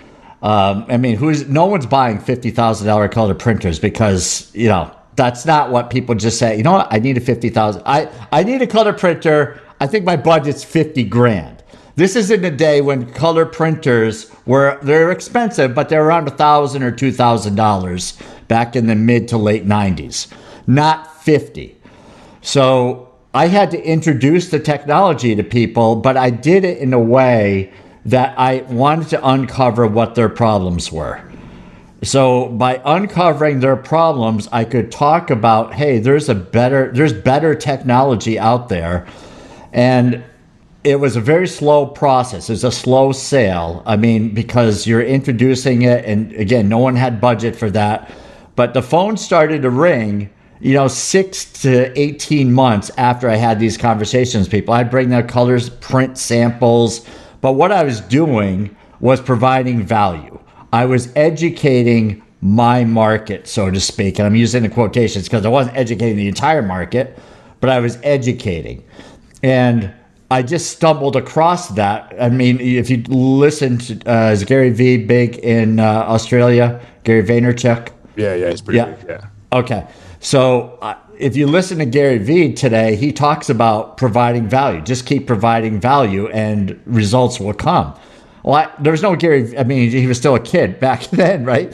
um, 0.46 0.86
I 0.90 0.98
mean, 0.98 1.18
who's 1.18 1.50
no 1.50 1.66
one's 1.66 1.88
buying 1.88 2.20
fifty 2.20 2.52
thousand 2.52 2.86
dollar 2.86 3.08
color 3.08 3.34
printers 3.34 3.80
because 3.80 4.54
you 4.54 4.68
know 4.68 4.96
that's 5.16 5.44
not 5.44 5.72
what 5.72 5.90
people 5.90 6.14
just 6.14 6.38
say. 6.38 6.56
You 6.56 6.62
know 6.62 6.74
what? 6.74 6.88
I 6.92 7.00
need 7.00 7.18
a 7.18 7.20
fifty 7.20 7.50
thousand. 7.50 7.82
I 7.88 8.12
I 8.32 8.44
need 8.44 8.62
a 8.62 8.68
color 8.68 8.94
printer. 8.94 9.60
I 9.82 9.88
think 9.88 10.06
my 10.06 10.16
budget's 10.16 10.64
fifty 10.64 11.04
grand. 11.04 11.64
This 11.96 12.16
is 12.16 12.30
in 12.30 12.46
a 12.46 12.52
day 12.52 12.82
when 12.82 13.12
color 13.12 13.48
printers 13.48 14.30
were 14.46 14.78
they're 14.84 15.12
expensive, 15.12 15.74
but 15.74 15.90
they're 15.90 16.06
around 16.06 16.28
a 16.28 16.32
thousand 16.32 16.84
or 16.84 16.92
two 16.92 17.12
thousand 17.12 17.56
dollars 17.56 18.16
back 18.48 18.76
in 18.76 18.86
the 18.86 18.96
mid 18.96 19.28
to 19.30 19.40
late 19.40 19.66
nineties, 19.66 20.28
not 20.68 21.24
fifty. 21.24 21.76
So 22.46 23.12
I 23.34 23.48
had 23.48 23.72
to 23.72 23.84
introduce 23.84 24.50
the 24.50 24.60
technology 24.60 25.36
to 25.36 25.44
people, 25.44 25.96
but 25.96 26.16
I 26.16 26.30
did 26.30 26.64
it 26.64 26.78
in 26.78 26.94
a 26.94 27.00
way 27.00 27.74
that 28.06 28.38
I 28.38 28.58
wanted 28.70 29.10
to 29.10 29.28
uncover 29.28 29.88
what 29.88 30.14
their 30.14 30.30
problems 30.30 30.92
were. 30.92 31.20
So 32.04 32.50
by 32.50 32.80
uncovering 32.86 33.62
their 33.62 33.76
problems, 33.76 34.48
I 34.52 34.64
could 34.64 34.92
talk 34.92 35.32
about, 35.32 35.74
hey, 35.74 35.98
there's 35.98 36.30
a 36.30 36.36
better 36.36 36.92
there's 36.94 37.14
better 37.14 37.56
technology 37.56 38.38
out 38.38 38.70
there. 38.70 39.08
And 39.74 40.24
it 40.84 41.00
was 41.00 41.16
a 41.16 41.22
very 41.22 41.48
slow 41.48 41.88
process. 41.88 42.52
It's 42.52 42.64
a 42.64 42.72
slow 42.72 43.12
sale. 43.12 43.82
I 43.88 43.96
mean, 43.96 44.36
because 44.36 44.86
you're 44.86 45.02
introducing 45.02 45.82
it 45.82 46.06
and 46.06 46.32
again, 46.34 46.70
no 46.70 46.78
one 46.78 46.96
had 46.96 47.20
budget 47.20 47.56
for 47.56 47.72
that. 47.72 48.12
But 48.56 48.76
the 48.76 48.84
phone 48.84 49.18
started 49.18 49.64
to 49.64 49.72
ring 49.72 50.30
you 50.60 50.74
know, 50.74 50.88
six 50.88 51.46
to 51.62 51.98
18 52.00 52.52
months 52.52 52.90
after 52.98 53.30
I 53.30 53.36
had 53.36 53.60
these 53.60 53.78
conversations, 53.78 54.48
people, 54.48 54.74
I'd 54.74 54.90
bring 54.90 55.10
their 55.10 55.24
colors, 55.24 55.70
print 55.70 56.18
samples. 56.18 57.06
But 57.42 57.54
what 57.54 57.72
I 57.72 57.84
was 57.84 58.02
doing 58.02 58.76
was 59.00 59.22
providing 59.22 59.84
value. 59.84 60.40
I 60.72 60.86
was 60.86 61.12
educating 61.16 62.24
my 62.42 62.84
market, 62.84 63.48
so 63.48 63.70
to 63.70 63.80
speak. 63.80 64.20
And 64.20 64.26
I'm 64.26 64.36
using 64.36 64.64
the 64.64 64.70
quotations 64.70 65.26
because 65.26 65.46
I 65.46 65.50
wasn't 65.50 65.78
educating 65.78 66.16
the 66.18 66.28
entire 66.28 66.62
market, 66.62 67.18
but 67.60 67.70
I 67.70 67.80
was 67.80 67.98
educating. 68.04 68.84
And 69.44 69.94
I 70.32 70.42
just 70.42 70.72
stumbled 70.72 71.16
across 71.16 71.70
that. 71.70 72.14
I 72.20 72.30
mean, 72.30 72.60
if 72.60 72.90
you 72.90 73.04
listen 73.08 73.78
to 73.80 74.12
uh, 74.12 74.32
is 74.32 74.44
Gary 74.44 74.72
Vee 74.72 74.98
big 74.98 75.38
in 75.38 75.80
uh, 75.80 75.84
Australia? 76.08 76.82
Gary 77.04 77.24
Vaynerchuk. 77.24 77.90
Yeah, 78.16 78.34
yeah, 78.34 78.48
it's 78.48 78.62
pretty 78.62 78.80
yeah. 78.80 78.86
big. 78.86 79.10
Yeah. 79.10 79.28
Okay. 79.54 79.88
So 80.26 80.80
uh, 80.82 80.96
if 81.20 81.38
you 81.38 81.46
listen 81.46 81.78
to 81.78 81.86
Gary 81.86 82.18
Vee 82.18 82.52
today, 82.52 82.96
he 82.96 83.14
talks 83.14 83.48
about 83.48 83.98
providing 83.98 84.50
value. 84.50 84.82
Just 84.82 85.06
keep 85.06 85.28
providing 85.28 85.80
value, 85.80 86.28
and 86.30 86.82
results 86.88 87.40
will 87.40 87.54
come. 87.54 87.96
Well, 88.42 88.56
I, 88.56 88.72
there 88.82 88.90
was 88.90 89.04
no 89.04 89.16
Gary. 89.16 89.56
I 89.56 89.64
mean, 89.64 89.92
he 89.92 90.08
was 90.08 90.18
still 90.18 90.34
a 90.34 90.40
kid 90.40 90.80
back 90.88 91.04
then, 91.12 91.46
right? 91.46 91.72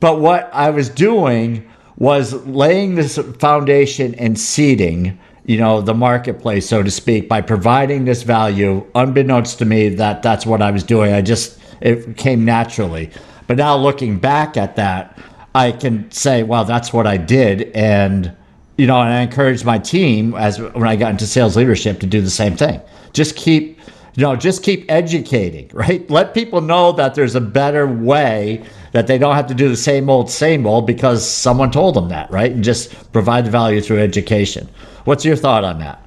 But 0.00 0.18
what 0.18 0.48
I 0.54 0.70
was 0.70 0.88
doing 0.88 1.68
was 1.98 2.32
laying 2.46 2.94
this 2.94 3.18
foundation 3.38 4.14
and 4.14 4.40
seeding, 4.40 5.18
you 5.44 5.58
know, 5.58 5.82
the 5.82 5.92
marketplace, 5.92 6.66
so 6.66 6.82
to 6.82 6.90
speak, 6.90 7.28
by 7.28 7.42
providing 7.42 8.06
this 8.06 8.22
value. 8.22 8.82
Unbeknownst 8.94 9.58
to 9.58 9.66
me, 9.66 9.90
that 9.90 10.22
that's 10.22 10.46
what 10.46 10.62
I 10.62 10.70
was 10.70 10.84
doing. 10.84 11.12
I 11.12 11.20
just 11.20 11.58
it 11.82 12.16
came 12.16 12.46
naturally. 12.46 13.10
But 13.46 13.58
now 13.58 13.76
looking 13.76 14.18
back 14.18 14.56
at 14.56 14.76
that, 14.76 15.18
I 15.54 15.72
can 15.72 16.10
say, 16.10 16.42
well, 16.42 16.64
that's 16.64 16.92
what 16.92 17.06
I 17.06 17.16
did. 17.16 17.70
And, 17.74 18.36
you 18.78 18.86
know, 18.86 19.00
and 19.00 19.12
I 19.12 19.20
encouraged 19.22 19.64
my 19.64 19.78
team 19.78 20.34
as 20.34 20.60
when 20.60 20.86
I 20.86 20.96
got 20.96 21.10
into 21.10 21.26
sales 21.26 21.56
leadership 21.56 22.00
to 22.00 22.06
do 22.06 22.20
the 22.20 22.30
same 22.30 22.56
thing. 22.56 22.80
Just 23.12 23.34
keep, 23.36 23.78
you 24.14 24.22
know, 24.22 24.36
just 24.36 24.62
keep 24.62 24.90
educating, 24.90 25.68
right? 25.74 26.08
Let 26.08 26.34
people 26.34 26.60
know 26.60 26.92
that 26.92 27.14
there's 27.14 27.34
a 27.34 27.40
better 27.40 27.86
way 27.86 28.64
that 28.92 29.06
they 29.06 29.18
don't 29.18 29.34
have 29.34 29.46
to 29.48 29.54
do 29.54 29.68
the 29.68 29.76
same 29.76 30.08
old, 30.08 30.30
same 30.30 30.66
old 30.66 30.86
because 30.86 31.28
someone 31.28 31.70
told 31.70 31.94
them 31.94 32.08
that, 32.08 32.30
right? 32.30 32.52
And 32.52 32.62
just 32.62 33.12
provide 33.12 33.44
the 33.44 33.50
value 33.50 33.80
through 33.80 34.00
education. 34.00 34.68
What's 35.04 35.24
your 35.24 35.36
thought 35.36 35.64
on 35.64 35.78
that? 35.78 36.04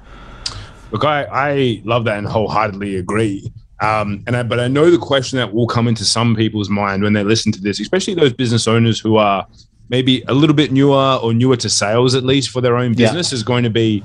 Look, 0.90 1.04
I, 1.04 1.24
I 1.24 1.82
love 1.84 2.04
that 2.04 2.18
and 2.18 2.26
wholeheartedly 2.26 2.96
agree. 2.96 3.52
Um, 3.80 4.22
and 4.26 4.36
I, 4.36 4.42
but 4.42 4.60
I 4.60 4.68
know 4.68 4.90
the 4.90 4.98
question 4.98 5.38
that 5.38 5.52
will 5.52 5.66
come 5.66 5.88
into 5.88 6.04
some 6.04 6.36
people's 6.36 6.70
mind 6.70 7.02
when 7.02 7.12
they 7.12 7.24
listen 7.24 7.52
to 7.52 7.60
this, 7.60 7.80
especially 7.80 8.14
those 8.14 8.32
business 8.32 8.68
owners 8.68 9.00
who 9.00 9.16
are 9.16 9.46
maybe 9.88 10.22
a 10.28 10.34
little 10.34 10.56
bit 10.56 10.72
newer 10.72 11.18
or 11.22 11.34
newer 11.34 11.56
to 11.56 11.68
sales, 11.68 12.14
at 12.14 12.24
least 12.24 12.50
for 12.50 12.60
their 12.60 12.76
own 12.76 12.94
business, 12.94 13.32
yeah. 13.32 13.36
is 13.36 13.42
going 13.42 13.64
to 13.64 13.70
be, 13.70 14.02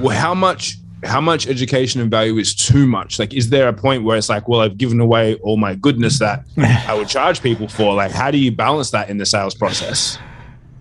well, 0.00 0.16
how 0.16 0.34
much 0.34 0.76
how 1.04 1.20
much 1.20 1.46
education 1.46 2.00
and 2.00 2.10
value 2.10 2.38
is 2.38 2.54
too 2.54 2.86
much? 2.86 3.20
Like, 3.20 3.32
is 3.32 3.50
there 3.50 3.68
a 3.68 3.72
point 3.72 4.02
where 4.02 4.16
it's 4.16 4.28
like, 4.28 4.48
well, 4.48 4.60
I've 4.60 4.76
given 4.76 4.98
away 5.00 5.36
all 5.36 5.56
my 5.56 5.76
goodness 5.76 6.18
that 6.18 6.44
I 6.58 6.94
would 6.94 7.08
charge 7.08 7.40
people 7.40 7.68
for? 7.68 7.94
Like, 7.94 8.10
how 8.10 8.30
do 8.30 8.38
you 8.38 8.50
balance 8.50 8.90
that 8.90 9.08
in 9.08 9.18
the 9.18 9.26
sales 9.26 9.54
process? 9.54 10.18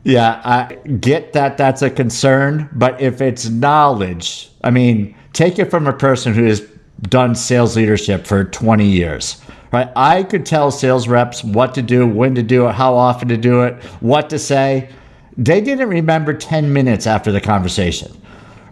Yeah, 0.03 0.41
I 0.43 0.75
get 0.99 1.33
that 1.33 1.57
that's 1.57 1.81
a 1.81 1.89
concern, 1.89 2.69
but 2.73 2.99
if 3.01 3.21
it's 3.21 3.49
knowledge, 3.49 4.49
I 4.63 4.71
mean, 4.71 5.15
take 5.33 5.59
it 5.59 5.69
from 5.69 5.85
a 5.85 5.93
person 5.93 6.33
who 6.33 6.45
is 6.45 6.67
done 7.01 7.35
sales 7.35 7.75
leadership 7.75 8.25
for 8.25 8.43
20 8.43 8.85
years. 8.85 9.41
Right? 9.71 9.89
I 9.95 10.23
could 10.23 10.45
tell 10.45 10.71
sales 10.71 11.07
reps 11.07 11.43
what 11.43 11.75
to 11.75 11.81
do, 11.81 12.07
when 12.07 12.35
to 12.35 12.43
do 12.43 12.67
it, 12.67 12.73
how 12.73 12.95
often 12.95 13.27
to 13.29 13.37
do 13.37 13.63
it, 13.63 13.83
what 13.99 14.29
to 14.29 14.39
say. 14.39 14.89
They 15.37 15.61
didn't 15.61 15.89
remember 15.89 16.33
10 16.33 16.71
minutes 16.71 17.05
after 17.05 17.31
the 17.31 17.41
conversation. 17.41 18.11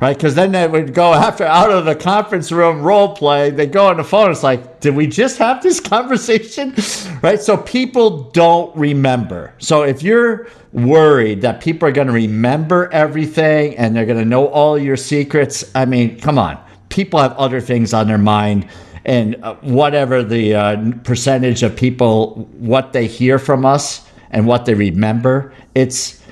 Right? 0.02 0.16
Because 0.16 0.36
then 0.36 0.52
they 0.52 0.68
would 0.68 0.94
go 0.94 1.14
after 1.14 1.46
out 1.46 1.72
of 1.72 1.86
the 1.86 1.96
conference 1.96 2.52
room 2.52 2.82
role 2.82 3.16
play, 3.16 3.50
they 3.50 3.66
go 3.66 3.88
on 3.88 3.98
the 3.98 4.04
phone. 4.04 4.30
It's 4.30 4.44
like, 4.44 4.80
did 4.82 4.96
we 4.96 5.08
just 5.08 5.38
have 5.38 5.64
this 5.64 5.80
conversation? 5.82 6.74
right? 7.22 7.42
So 7.42 7.58
people 7.58 8.30
don't 8.32 8.76
remember. 8.76 9.54
So 9.58 9.84
if 9.84 10.04
you're 10.04 10.48
worried 10.74 11.42
that 11.42 11.62
people 11.62 11.88
are 11.88 11.94
going 11.94 12.08
to 12.08 12.14
remember 12.14 12.90
everything 12.92 13.78
and 13.78 13.96
they're 13.96 14.06
going 14.06 14.20
to 14.20 14.26
know 14.26 14.48
all 14.48 14.78
your 14.78 14.98
secrets, 14.98 15.72
I 15.76 15.86
mean, 15.86 16.20
come 16.20 16.38
on 16.38 16.65
people 16.96 17.20
have 17.20 17.34
other 17.34 17.60
things 17.60 17.94
on 17.94 18.08
their 18.08 18.18
mind 18.18 18.66
and 19.04 19.36
uh, 19.44 19.54
whatever 19.56 20.24
the 20.24 20.56
uh, 20.56 20.92
percentage 21.04 21.62
of 21.62 21.76
people 21.76 22.48
what 22.58 22.94
they 22.94 23.06
hear 23.06 23.38
from 23.38 23.66
us 23.66 24.10
and 24.32 24.48
what 24.48 24.64
they 24.66 24.74
remember 24.74 25.54
it's 25.76 26.24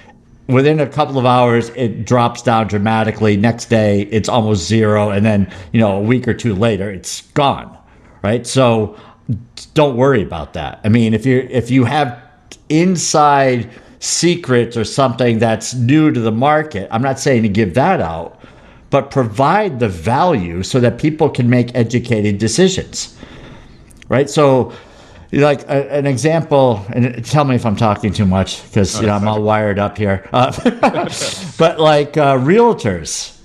within 0.47 0.79
a 0.79 0.87
couple 0.87 1.19
of 1.19 1.25
hours 1.25 1.69
it 1.69 2.05
drops 2.05 2.41
down 2.41 2.67
dramatically. 2.67 3.35
Next 3.35 3.65
day 3.65 4.03
it's 4.03 4.29
almost 4.29 4.65
zero 4.65 5.09
and 5.09 5.25
then 5.25 5.53
you 5.73 5.81
know 5.81 5.97
a 5.97 6.01
week 6.01 6.27
or 6.27 6.33
two 6.33 6.55
later 6.55 6.89
it's 6.89 7.21
gone 7.33 7.77
right? 8.21 8.47
So 8.47 8.95
don't 9.73 9.97
worry 9.97 10.23
about 10.23 10.53
that. 10.53 10.79
I 10.85 10.89
mean 10.89 11.13
if 11.13 11.25
you 11.25 11.45
if 11.51 11.69
you 11.69 11.83
have 11.83 12.23
inside 12.69 13.69
secrets 13.99 14.75
or 14.75 14.83
something 14.83 15.39
that's 15.39 15.73
new 15.73 16.11
to 16.11 16.19
the 16.19 16.31
market 16.31 16.89
i'm 16.91 17.01
not 17.01 17.17
saying 17.17 17.41
to 17.41 17.47
give 17.47 17.73
that 17.73 18.01
out 18.01 18.37
but 18.93 19.09
provide 19.09 19.79
the 19.79 19.89
value 19.89 20.61
so 20.61 20.79
that 20.79 20.99
people 20.99 21.27
can 21.27 21.49
make 21.49 21.73
educated 21.73 22.37
decisions. 22.37 23.17
Right? 24.07 24.29
So, 24.29 24.71
like 25.31 25.63
a, 25.63 25.91
an 25.91 26.05
example, 26.05 26.85
and 26.89 27.25
tell 27.25 27.43
me 27.43 27.55
if 27.55 27.65
I'm 27.65 27.75
talking 27.75 28.13
too 28.13 28.27
much 28.27 28.63
because 28.65 29.01
you 29.01 29.07
know 29.07 29.13
I'm 29.13 29.27
all 29.27 29.41
wired 29.41 29.79
up 29.79 29.97
here. 29.97 30.29
Uh, 30.31 30.51
but 31.57 31.79
like 31.79 32.17
uh, 32.17 32.37
realtors, 32.37 33.39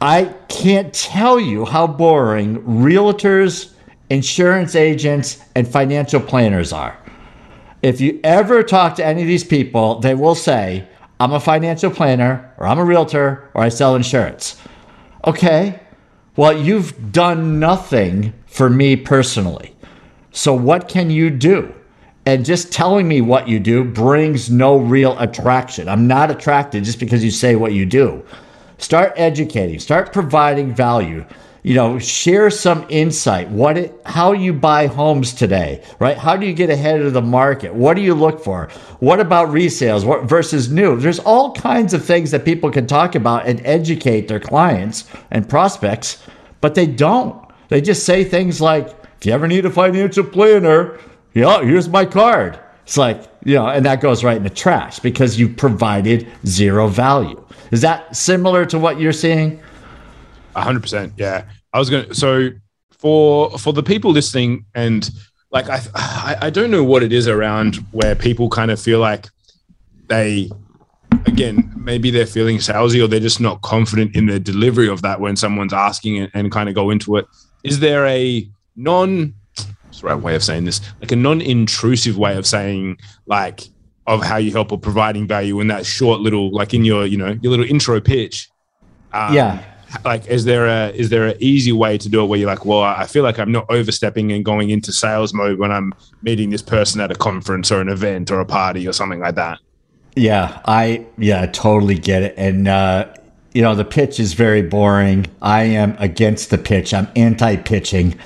I 0.00 0.34
can't 0.48 0.92
tell 0.92 1.38
you 1.38 1.64
how 1.64 1.86
boring 1.86 2.60
realtors, 2.62 3.72
insurance 4.10 4.74
agents, 4.74 5.44
and 5.54 5.68
financial 5.68 6.18
planners 6.18 6.72
are. 6.72 6.98
If 7.82 8.00
you 8.00 8.18
ever 8.24 8.64
talk 8.64 8.96
to 8.96 9.06
any 9.06 9.22
of 9.22 9.28
these 9.28 9.44
people, 9.44 10.00
they 10.00 10.16
will 10.16 10.34
say, 10.34 10.88
I'm 11.20 11.32
a 11.32 11.38
financial 11.38 11.92
planner, 11.92 12.52
or 12.58 12.66
I'm 12.66 12.80
a 12.80 12.84
realtor, 12.84 13.48
or 13.54 13.62
I 13.62 13.68
sell 13.68 13.94
insurance. 13.94 14.60
Okay, 15.24 15.78
well, 16.34 16.56
you've 16.56 17.12
done 17.12 17.60
nothing 17.60 18.32
for 18.46 18.68
me 18.68 18.96
personally. 18.96 19.76
So, 20.32 20.52
what 20.52 20.88
can 20.88 21.10
you 21.10 21.30
do? 21.30 21.72
And 22.26 22.44
just 22.44 22.72
telling 22.72 23.06
me 23.06 23.20
what 23.20 23.48
you 23.48 23.60
do 23.60 23.84
brings 23.84 24.50
no 24.50 24.76
real 24.76 25.18
attraction. 25.18 25.88
I'm 25.88 26.06
not 26.06 26.30
attracted 26.30 26.84
just 26.84 26.98
because 26.98 27.24
you 27.24 27.30
say 27.30 27.54
what 27.56 27.72
you 27.72 27.86
do. 27.86 28.24
Start 28.78 29.12
educating, 29.16 29.78
start 29.78 30.12
providing 30.12 30.74
value 30.74 31.24
you 31.62 31.74
know 31.74 31.98
share 31.98 32.50
some 32.50 32.84
insight. 32.88 33.48
What 33.48 33.78
it, 33.78 34.00
how 34.04 34.32
you 34.32 34.52
buy 34.52 34.86
homes 34.86 35.32
today 35.32 35.82
right? 35.98 36.18
How 36.18 36.36
do 36.36 36.46
you 36.46 36.52
get 36.52 36.70
ahead 36.70 37.00
of 37.00 37.12
the 37.12 37.22
market? 37.22 37.74
What 37.74 37.94
do 37.94 38.02
you 38.02 38.14
look 38.14 38.42
for? 38.42 38.68
What 38.98 39.20
about 39.20 39.48
resales? 39.48 40.04
What 40.04 40.24
versus 40.24 40.70
new? 40.70 40.98
There's 40.98 41.20
all 41.20 41.52
kinds 41.52 41.94
of 41.94 42.04
things 42.04 42.30
that 42.32 42.44
people 42.44 42.70
can 42.70 42.86
talk 42.86 43.14
about 43.14 43.46
and 43.46 43.60
educate 43.64 44.28
their 44.28 44.40
clients 44.40 45.04
and 45.30 45.48
prospects 45.48 46.22
but 46.60 46.74
they 46.74 46.86
don't. 46.86 47.44
They 47.68 47.80
just 47.80 48.04
say 48.04 48.24
things 48.24 48.60
like 48.60 48.88
if 49.18 49.26
you 49.26 49.32
ever 49.32 49.46
need 49.46 49.64
a 49.64 49.70
financial 49.70 50.24
planner 50.24 50.98
yeah 51.34 51.62
here's 51.62 51.88
my 51.88 52.04
card. 52.04 52.58
It's 52.84 52.98
like 52.98 53.22
you 53.44 53.54
know 53.54 53.68
and 53.68 53.86
that 53.86 54.00
goes 54.00 54.24
right 54.24 54.36
in 54.36 54.42
the 54.42 54.50
trash 54.50 54.98
because 54.98 55.38
you 55.38 55.48
provided 55.48 56.26
zero 56.44 56.88
value. 56.88 57.38
Is 57.70 57.80
that 57.82 58.14
similar 58.16 58.66
to 58.66 58.78
what 58.78 59.00
you're 59.00 59.12
seeing 59.12 59.60
hundred 60.54 60.80
percent. 60.80 61.12
Yeah, 61.16 61.44
I 61.72 61.78
was 61.78 61.90
going 61.90 62.08
to. 62.08 62.14
So 62.14 62.50
for 62.90 63.56
for 63.58 63.72
the 63.72 63.82
people 63.82 64.10
listening, 64.10 64.64
and 64.74 65.08
like 65.50 65.68
I, 65.68 65.80
I, 65.94 66.36
I 66.42 66.50
don't 66.50 66.70
know 66.70 66.84
what 66.84 67.02
it 67.02 67.12
is 67.12 67.28
around 67.28 67.76
where 67.92 68.14
people 68.14 68.48
kind 68.48 68.70
of 68.70 68.80
feel 68.80 69.00
like 69.00 69.28
they, 70.08 70.50
again, 71.26 71.72
maybe 71.76 72.10
they're 72.10 72.26
feeling 72.26 72.58
salesy 72.58 73.02
or 73.02 73.06
they're 73.06 73.20
just 73.20 73.40
not 73.40 73.62
confident 73.62 74.14
in 74.16 74.26
the 74.26 74.40
delivery 74.40 74.88
of 74.88 75.02
that 75.02 75.20
when 75.20 75.36
someone's 75.36 75.72
asking 75.72 76.18
and, 76.18 76.30
and 76.34 76.52
kind 76.52 76.68
of 76.68 76.74
go 76.74 76.90
into 76.90 77.16
it. 77.16 77.26
Is 77.64 77.80
there 77.80 78.06
a 78.06 78.48
non 78.76 79.34
the 80.00 80.06
right 80.06 80.14
way 80.14 80.34
of 80.34 80.42
saying 80.42 80.64
this? 80.64 80.80
Like 81.00 81.12
a 81.12 81.16
non-intrusive 81.16 82.16
way 82.16 82.36
of 82.36 82.46
saying 82.46 82.98
like 83.26 83.62
of 84.06 84.22
how 84.22 84.36
you 84.36 84.50
help 84.52 84.72
or 84.72 84.78
providing 84.78 85.26
value 85.26 85.60
in 85.60 85.68
that 85.68 85.86
short 85.86 86.20
little 86.20 86.50
like 86.50 86.74
in 86.74 86.84
your 86.84 87.06
you 87.06 87.16
know 87.16 87.38
your 87.40 87.50
little 87.50 87.64
intro 87.64 88.00
pitch 88.00 88.48
um, 89.12 89.32
yeah 89.32 89.64
like 90.04 90.26
is 90.26 90.44
there 90.44 90.66
a 90.66 90.90
is 90.90 91.10
there 91.10 91.26
an 91.26 91.36
easy 91.40 91.72
way 91.72 91.98
to 91.98 92.08
do 92.08 92.22
it 92.22 92.26
where 92.26 92.38
you're 92.38 92.48
like 92.48 92.64
well 92.64 92.82
i 92.82 93.06
feel 93.06 93.22
like 93.22 93.38
i'm 93.38 93.52
not 93.52 93.66
overstepping 93.68 94.32
and 94.32 94.44
going 94.44 94.70
into 94.70 94.92
sales 94.92 95.32
mode 95.34 95.58
when 95.58 95.70
i'm 95.70 95.94
meeting 96.22 96.50
this 96.50 96.62
person 96.62 97.00
at 97.00 97.10
a 97.10 97.14
conference 97.14 97.70
or 97.70 97.80
an 97.80 97.88
event 97.88 98.30
or 98.30 98.40
a 98.40 98.46
party 98.46 98.86
or 98.86 98.92
something 98.92 99.20
like 99.20 99.34
that? 99.34 99.58
Yeah 100.14 100.60
i 100.66 101.04
yeah 101.18 101.46
totally 101.46 101.98
get 101.98 102.22
it. 102.22 102.34
And 102.36 102.68
uh 102.68 103.14
you 103.52 103.62
know 103.62 103.74
the 103.74 103.84
pitch 103.84 104.18
is 104.18 104.32
very 104.34 104.62
boring. 104.62 105.26
I 105.42 105.64
am 105.64 105.96
against 105.98 106.50
the 106.50 106.58
pitch. 106.58 106.94
I'm 106.94 107.08
anti-pitching 107.16 108.18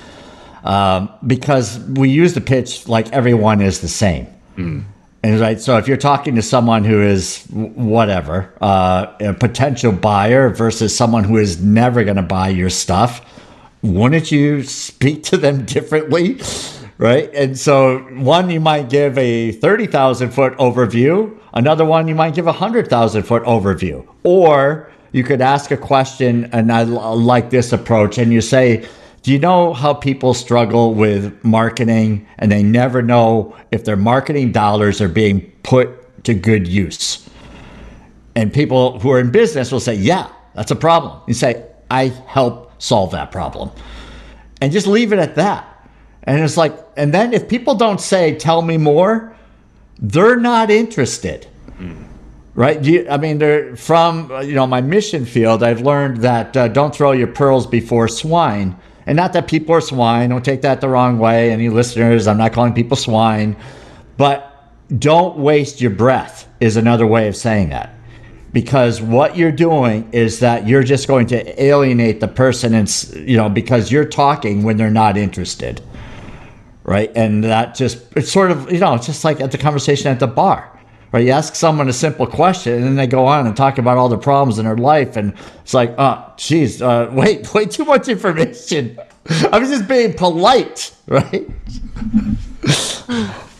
um, 0.63 1.09
because 1.25 1.79
we 1.79 2.09
use 2.09 2.33
the 2.33 2.41
pitch 2.41 2.87
like 2.87 3.11
everyone 3.11 3.61
is 3.61 3.81
the 3.81 3.87
same. 3.87 4.27
Mm. 4.55 4.83
And 5.23 5.39
right, 5.39 5.59
so 5.59 5.77
if 5.77 5.87
you're 5.87 5.97
talking 5.97 6.35
to 6.35 6.41
someone 6.41 6.83
who 6.83 7.01
is 7.01 7.43
whatever, 7.51 8.53
uh, 8.61 9.13
a 9.19 9.33
potential 9.33 9.91
buyer 9.91 10.49
versus 10.49 10.95
someone 10.95 11.23
who 11.23 11.37
is 11.37 11.61
never 11.61 12.03
going 12.03 12.17
to 12.17 12.21
buy 12.21 12.49
your 12.49 12.69
stuff, 12.69 13.25
wouldn't 13.81 14.31
you 14.31 14.63
speak 14.63 15.23
to 15.23 15.37
them 15.37 15.65
differently? 15.65 16.39
Right. 16.99 17.31
And 17.33 17.57
so 17.57 17.99
one, 18.13 18.49
you 18.49 18.59
might 18.59 18.89
give 18.89 19.17
a 19.17 19.51
30,000 19.51 20.31
foot 20.31 20.53
overview. 20.57 21.37
Another 21.53 21.85
one, 21.85 22.07
you 22.07 22.15
might 22.15 22.33
give 22.33 22.45
a 22.45 22.51
100,000 22.51 23.23
foot 23.23 23.43
overview. 23.43 24.07
Or 24.23 24.91
you 25.11 25.23
could 25.23 25.41
ask 25.41 25.71
a 25.71 25.77
question, 25.77 26.49
and 26.53 26.71
I 26.71 26.83
like 26.83 27.49
this 27.49 27.71
approach, 27.71 28.17
and 28.17 28.33
you 28.33 28.41
say, 28.41 28.87
do 29.23 29.31
you 29.31 29.39
know 29.39 29.73
how 29.73 29.93
people 29.93 30.33
struggle 30.33 30.93
with 30.93 31.43
marketing 31.43 32.27
and 32.37 32.51
they 32.51 32.63
never 32.63 33.01
know 33.01 33.55
if 33.71 33.83
their 33.83 33.97
marketing 33.97 34.51
dollars 34.51 35.01
are 35.01 35.09
being 35.09 35.41
put 35.63 36.23
to 36.23 36.33
good 36.33 36.67
use? 36.67 37.27
And 38.35 38.53
people 38.53 38.99
who 38.99 39.11
are 39.11 39.19
in 39.19 39.31
business 39.31 39.71
will 39.71 39.79
say, 39.79 39.95
Yeah, 39.95 40.29
that's 40.53 40.71
a 40.71 40.75
problem. 40.75 41.21
You 41.27 41.33
say, 41.33 41.65
I 41.89 42.05
help 42.27 42.71
solve 42.81 43.11
that 43.11 43.31
problem. 43.31 43.71
And 44.61 44.71
just 44.71 44.87
leave 44.87 45.11
it 45.11 45.19
at 45.19 45.35
that. 45.35 45.65
And 46.23 46.43
it's 46.43 46.57
like, 46.57 46.77
and 46.95 47.13
then 47.13 47.33
if 47.33 47.49
people 47.49 47.75
don't 47.75 47.99
say, 47.99 48.35
Tell 48.35 48.61
me 48.61 48.77
more, 48.77 49.35
they're 49.99 50.39
not 50.39 50.69
interested. 50.69 51.47
Mm. 51.79 52.05
Right? 52.53 52.83
You, 52.83 53.07
I 53.09 53.17
mean, 53.17 53.39
they're 53.39 53.75
from 53.75 54.31
you 54.43 54.53
know 54.53 54.65
my 54.65 54.81
mission 54.81 55.25
field. 55.25 55.63
I've 55.63 55.81
learned 55.81 56.17
that 56.21 56.55
uh, 56.55 56.67
don't 56.69 56.95
throw 56.95 57.11
your 57.11 57.27
pearls 57.27 57.67
before 57.67 58.07
swine 58.07 58.75
and 59.07 59.15
not 59.15 59.31
that 59.33 59.47
people 59.47 59.73
are 59.73 59.81
swine, 59.81 60.29
don't 60.29 60.43
take 60.43 60.61
that 60.61 60.81
the 60.81 60.89
wrong 60.89 61.17
way. 61.17 61.51
Any 61.51 61.69
listeners, 61.69 62.27
I'm 62.27 62.37
not 62.37 62.51
calling 62.51 62.73
people 62.73 62.97
swine, 62.97 63.55
but 64.17 64.71
don't 64.99 65.37
waste 65.37 65.79
your 65.79 65.91
breath 65.91 66.47
is 66.59 66.75
another 66.75 67.07
way 67.07 67.29
of 67.29 67.35
saying 67.35 67.69
that. 67.69 67.95
Because 68.51 69.01
what 69.01 69.37
you're 69.37 69.51
doing 69.51 70.09
is 70.11 70.39
that 70.41 70.67
you're 70.67 70.83
just 70.83 71.07
going 71.07 71.27
to 71.27 71.63
alienate 71.63 72.19
the 72.19 72.27
person, 72.27 72.73
and 72.73 72.89
you 73.15 73.37
know, 73.37 73.49
because 73.49 73.91
you're 73.91 74.05
talking 74.05 74.63
when 74.63 74.75
they're 74.77 74.89
not 74.89 75.15
interested, 75.15 75.81
right? 76.83 77.11
And 77.15 77.43
that 77.45 77.75
just 77.75 78.03
it's 78.15 78.31
sort 78.31 78.51
of 78.51 78.71
you 78.71 78.79
know, 78.79 78.95
it's 78.95 79.05
just 79.05 79.23
like 79.23 79.39
at 79.39 79.51
the 79.51 79.57
conversation 79.57 80.11
at 80.11 80.19
the 80.19 80.27
bar 80.27 80.76
or 81.13 81.19
you 81.19 81.31
ask 81.31 81.55
someone 81.55 81.87
a 81.89 81.93
simple 81.93 82.27
question 82.27 82.73
and 82.73 82.83
then 82.83 82.95
they 82.95 83.07
go 83.07 83.25
on 83.25 83.47
and 83.47 83.55
talk 83.55 83.77
about 83.77 83.97
all 83.97 84.09
the 84.09 84.17
problems 84.17 84.59
in 84.59 84.65
their 84.65 84.77
life 84.77 85.15
and 85.15 85.33
it's 85.61 85.73
like 85.73 85.93
oh 85.97 86.33
geez 86.37 86.81
uh, 86.81 87.09
wait 87.13 87.53
way 87.53 87.65
too 87.65 87.85
much 87.85 88.07
information. 88.07 88.97
I 89.51 89.59
was 89.59 89.69
just 89.69 89.87
being 89.87 90.13
polite 90.13 90.95
right? 91.07 91.49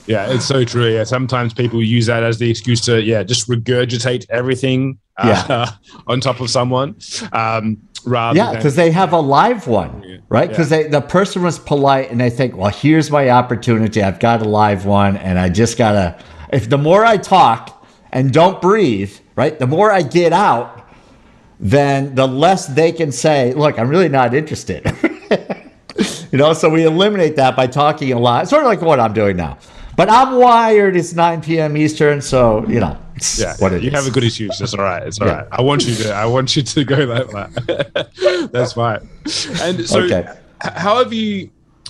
Yeah 0.06 0.32
it's 0.32 0.46
so 0.46 0.64
true 0.64 0.94
yeah. 0.94 1.04
Sometimes 1.04 1.54
people 1.54 1.84
use 1.84 2.06
that 2.06 2.24
as 2.24 2.40
the 2.40 2.50
excuse 2.50 2.82
to 2.82 3.02
yeah 3.02 3.24
just 3.24 3.50
regurgitate 3.50 4.26
everything 4.30 5.00
uh, 5.18 5.46
yeah. 5.50 5.72
on 6.08 6.22
top 6.22 6.40
of 6.40 6.50
someone 6.50 6.96
um, 7.34 7.78
rather 8.06 8.38
yeah 8.38 8.54
because 8.54 8.76
they 8.76 8.92
have 8.92 9.14
a 9.14 9.20
live 9.20 9.68
one 9.68 10.22
right? 10.30 10.50
Because 10.50 10.72
yeah. 10.72 10.88
the 10.88 11.02
person 11.02 11.44
was 11.44 11.58
polite 11.60 12.12
and 12.12 12.20
they 12.20 12.30
think 12.30 12.56
well 12.56 12.70
here's 12.70 13.10
my 13.12 13.30
opportunity. 13.30 14.02
I've 14.02 14.20
got 14.20 14.42
a 14.42 14.50
live 14.50 14.86
one 14.86 15.18
and 15.18 15.40
i 15.40 15.50
just 15.50 15.78
gotta 15.78 16.18
if 16.52 16.70
the 16.70 16.78
more 16.78 17.06
I 17.06 17.18
talk 17.18 17.86
and 18.12 18.32
don't 18.32 18.62
breathe, 18.62 19.16
right, 19.36 19.58
the 19.58 19.68
more 19.68 19.92
I 19.92 20.02
get 20.02 20.34
out, 20.34 20.86
then 21.60 22.16
the 22.16 22.28
less 22.28 22.68
they 22.68 22.92
can 22.92 23.12
say, 23.12 23.54
look, 23.54 23.80
I'm 23.80 23.90
really 23.90 24.10
not 24.10 24.34
interested. 24.34 24.86
you 26.32 26.38
know, 26.38 26.54
so 26.54 26.70
we 26.70 26.86
eliminate 26.86 27.36
that 27.38 27.56
by 27.56 27.68
talking 27.68 28.14
a 28.14 28.20
lot. 28.20 28.48
Sort 28.48 28.64
of 28.64 28.68
like 28.68 28.82
what 28.82 29.00
I'm 29.00 29.14
doing 29.14 29.38
now. 29.38 29.58
But 29.96 30.12
I'm 30.12 30.36
wired. 30.36 30.96
It's 30.96 31.14
9 31.14 31.42
p.m. 31.42 31.76
Eastern, 31.76 32.22
so 32.22 32.64
you 32.68 32.80
know. 32.80 32.96
yeah, 33.36 33.56
what 33.58 33.74
it 33.74 33.82
you 33.82 33.90
is. 33.90 33.96
have 33.96 34.06
a 34.06 34.12
good 34.12 34.24
excuse. 34.24 34.60
That's 34.60 34.76
all 34.76 34.84
right. 34.84 35.02
It's 35.02 35.20
all 35.20 35.28
yeah. 35.28 35.38
right. 35.38 35.48
I 35.52 35.62
want 35.64 35.88
you 35.88 35.96
to. 35.96 36.14
I 36.14 36.28
want 36.28 36.56
you 36.56 36.62
to 36.62 36.84
go 36.84 36.98
like 36.98 37.30
that. 37.32 38.50
That's 38.52 38.74
fine. 38.74 39.10
And 39.60 39.90
so, 39.90 40.02
okay. 40.02 40.32
how 40.62 41.00
have 41.00 41.12
you? 41.12 41.50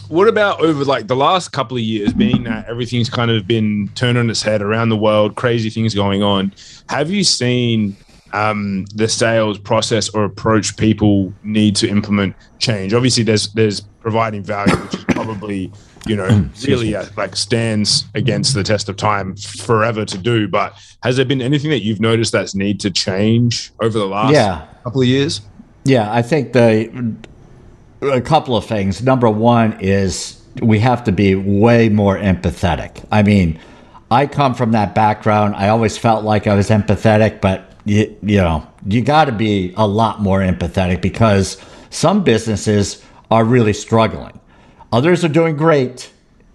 What 0.10 0.28
about 0.28 0.62
over 0.62 0.84
like 0.86 1.08
the 1.08 1.16
last 1.16 1.52
couple 1.52 1.78
of 1.78 1.84
years, 1.84 2.14
being 2.14 2.44
that 2.44 2.68
everything's 2.68 3.10
kind 3.10 3.32
of 3.32 3.48
been 3.48 3.90
turned 3.96 4.18
on 4.18 4.30
its 4.30 4.42
head 4.42 4.62
around 4.62 4.90
the 4.90 4.98
world, 4.98 5.36
crazy 5.36 5.70
things 5.70 5.94
going 5.94 6.24
on? 6.24 6.54
Have 6.90 7.10
you 7.10 7.24
seen 7.24 7.96
um, 8.34 8.86
the 8.96 9.08
sales 9.08 9.58
process 9.58 10.10
or 10.10 10.24
approach 10.24 10.78
people 10.78 11.34
need 11.44 11.76
to 11.78 11.90
implement 11.90 12.36
change? 12.60 12.94
Obviously, 12.94 13.24
there's 13.24 13.52
there's 13.54 13.82
providing 14.02 14.44
value, 14.44 14.76
which 14.76 14.96
is 14.96 15.04
probably 15.06 15.72
you 16.06 16.16
know 16.16 16.50
really 16.68 16.96
uh, 16.96 17.06
like 17.18 17.36
stands 17.36 18.06
against 18.16 18.54
the 18.54 18.64
test 18.64 18.90
of 18.90 18.98
time 18.98 19.36
forever 19.36 20.06
to 20.06 20.18
do. 20.18 20.48
But 20.48 20.74
has 21.04 21.18
there 21.18 21.26
been 21.26 21.42
anything 21.42 21.70
that 21.72 21.84
you've 21.84 22.02
noticed 22.02 22.32
that's 22.32 22.56
need 22.56 22.80
to 22.82 22.92
change 22.92 23.72
over 23.82 23.98
the 23.98 24.08
last 24.08 24.34
yeah. 24.34 24.68
couple 24.84 25.02
of 25.02 25.08
years? 25.08 25.42
Yeah, 25.84 26.12
I 26.12 26.22
think 26.22 26.54
the 26.54 27.16
a 28.02 28.22
couple 28.22 28.56
of 28.56 28.66
things. 28.66 29.02
Number 29.02 29.30
one 29.30 29.80
is 29.80 30.42
we 30.62 30.80
have 30.80 31.04
to 31.06 31.12
be 31.12 31.36
way 31.36 31.90
more 31.90 32.18
empathetic. 32.18 33.06
I 33.12 33.24
mean, 33.24 33.60
I 34.10 34.28
come 34.28 34.54
from 34.54 34.72
that 34.72 34.96
background. 34.96 35.56
I 35.56 35.70
always 35.70 35.98
felt 35.98 36.24
like 36.24 36.48
I 36.48 36.56
was 36.56 36.70
empathetic, 36.70 37.42
but 37.42 37.72
you, 37.86 38.16
you 38.22 38.38
know, 38.38 38.68
you 38.86 39.02
got 39.02 39.26
to 39.26 39.32
be 39.32 39.74
a 39.76 39.88
lot 39.88 40.22
more 40.22 40.40
empathetic 40.40 41.02
because 41.02 41.58
some 41.90 42.24
businesses 42.24 43.04
are 43.30 43.44
really 43.44 43.74
struggling. 43.74 44.40
Others 44.92 45.26
are 45.26 45.30
doing 45.30 45.58
great, 45.58 46.12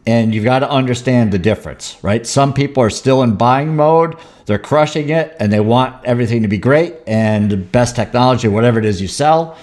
and 0.06 0.34
you've 0.34 0.44
got 0.44 0.60
to 0.60 0.70
understand 0.70 1.32
the 1.32 1.38
difference, 1.38 1.98
right? 2.02 2.26
Some 2.26 2.54
people 2.54 2.82
are 2.82 2.90
still 2.90 3.22
in 3.22 3.34
buying 3.36 3.76
mode, 3.76 4.16
they're 4.46 4.58
crushing 4.58 5.10
it, 5.10 5.36
and 5.38 5.52
they 5.52 5.60
want 5.60 6.02
everything 6.04 6.42
to 6.42 6.48
be 6.48 6.58
great 6.58 6.96
and 7.06 7.50
the 7.50 7.56
best 7.58 7.94
technology, 7.94 8.48
whatever 8.48 8.78
it 8.78 8.86
is 8.86 9.02
you 9.02 9.08
sell 9.08 9.56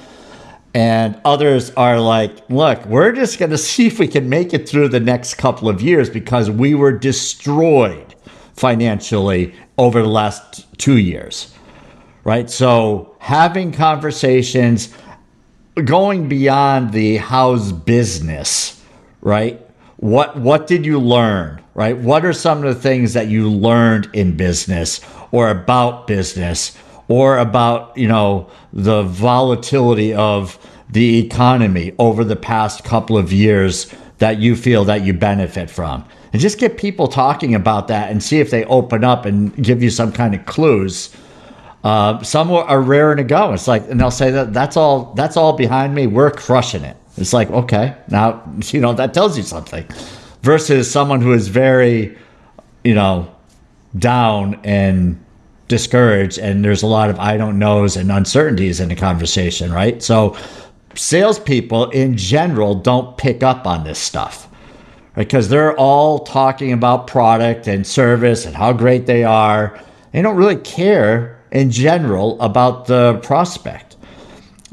and 0.73 1.19
others 1.25 1.71
are 1.71 1.99
like, 1.99 2.49
look, 2.49 2.85
we're 2.85 3.11
just 3.11 3.39
going 3.39 3.51
to 3.57 3.57
see 3.57 3.87
if 3.87 3.99
we 3.99 4.07
can 4.07 4.29
make 4.29 4.53
it 4.53 4.67
through 4.67 4.89
the 4.89 4.99
next 4.99 5.35
couple 5.35 5.69
of 5.69 5.81
years 5.81 6.09
because 6.09 6.49
we 6.49 6.75
were 6.75 6.91
destroyed 6.91 8.15
financially 8.53 9.53
over 9.77 10.01
the 10.01 10.07
last 10.09 10.65
two 10.77 10.97
years. 10.97 11.53
Right. 12.25 12.49
So 12.49 13.15
having 13.19 13.71
conversations 13.71 14.93
going 15.85 16.27
beyond 16.27 16.91
the 16.91 17.17
house 17.17 17.71
business, 17.71 18.83
right? 19.21 19.65
What 19.97 20.37
what 20.37 20.67
did 20.67 20.85
you 20.85 20.99
learn? 20.99 21.61
Right? 21.73 21.97
What 21.97 22.25
are 22.25 22.33
some 22.33 22.63
of 22.63 22.75
the 22.75 22.79
things 22.79 23.13
that 23.13 23.27
you 23.27 23.49
learned 23.49 24.09
in 24.13 24.35
business 24.35 24.99
or 25.31 25.49
about 25.49 26.07
business? 26.07 26.77
Or 27.09 27.37
about 27.37 27.97
you 27.97 28.07
know 28.07 28.49
the 28.71 29.03
volatility 29.03 30.13
of 30.13 30.57
the 30.89 31.19
economy 31.19 31.93
over 31.99 32.23
the 32.23 32.35
past 32.35 32.85
couple 32.85 33.17
of 33.17 33.33
years 33.33 33.93
that 34.19 34.39
you 34.39 34.55
feel 34.55 34.85
that 34.85 35.03
you 35.03 35.13
benefit 35.13 35.69
from. 35.69 36.05
And 36.31 36.41
just 36.41 36.59
get 36.59 36.77
people 36.77 37.07
talking 37.07 37.55
about 37.55 37.87
that 37.87 38.11
and 38.11 38.23
see 38.23 38.39
if 38.39 38.51
they 38.51 38.63
open 38.65 39.03
up 39.03 39.25
and 39.25 39.53
give 39.63 39.83
you 39.83 39.89
some 39.89 40.11
kind 40.11 40.35
of 40.35 40.45
clues. 40.45 41.15
Uh, 41.83 42.21
some 42.23 42.51
are 42.51 42.81
raring 42.81 43.17
to 43.17 43.23
go. 43.23 43.53
It's 43.53 43.67
like 43.67 43.89
and 43.89 43.99
they'll 43.99 44.11
say 44.11 44.31
that 44.31 44.53
that's 44.53 44.77
all 44.77 45.13
that's 45.15 45.35
all 45.35 45.53
behind 45.53 45.95
me. 45.95 46.07
We're 46.07 46.31
crushing 46.31 46.83
it. 46.83 46.95
It's 47.17 47.33
like 47.33 47.49
okay 47.49 47.95
now 48.07 48.41
you 48.67 48.79
know 48.79 48.93
that 48.93 49.13
tells 49.13 49.37
you 49.37 49.43
something. 49.43 49.85
Versus 50.41 50.89
someone 50.89 51.21
who 51.21 51.33
is 51.33 51.47
very 51.47 52.17
you 52.83 52.93
know 52.93 53.33
down 53.97 54.59
and 54.63 55.23
discouraged 55.69 56.37
and 56.37 56.65
there's 56.65 56.83
a 56.83 56.87
lot 56.87 57.09
of 57.09 57.17
I 57.19 57.37
don't 57.37 57.57
knows 57.57 57.95
and 57.95 58.11
uncertainties 58.11 58.81
in 58.81 58.89
the 58.89 58.95
conversation, 58.95 59.71
right? 59.71 60.03
So 60.03 60.35
salespeople 60.95 61.91
in 61.91 62.17
general 62.17 62.75
don't 62.75 63.17
pick 63.17 63.41
up 63.41 63.65
on 63.65 63.85
this 63.85 63.99
stuff 63.99 64.49
because 65.15 65.47
they're 65.47 65.77
all 65.77 66.19
talking 66.19 66.73
about 66.73 67.07
product 67.07 67.67
and 67.67 67.85
service 67.85 68.45
and 68.45 68.55
how 68.55 68.73
great 68.73 69.05
they 69.05 69.23
are. 69.23 69.79
They 70.11 70.21
don't 70.21 70.35
really 70.35 70.57
care 70.57 71.41
in 71.51 71.71
general 71.71 72.39
about 72.41 72.87
the 72.87 73.19
prospect. 73.23 73.95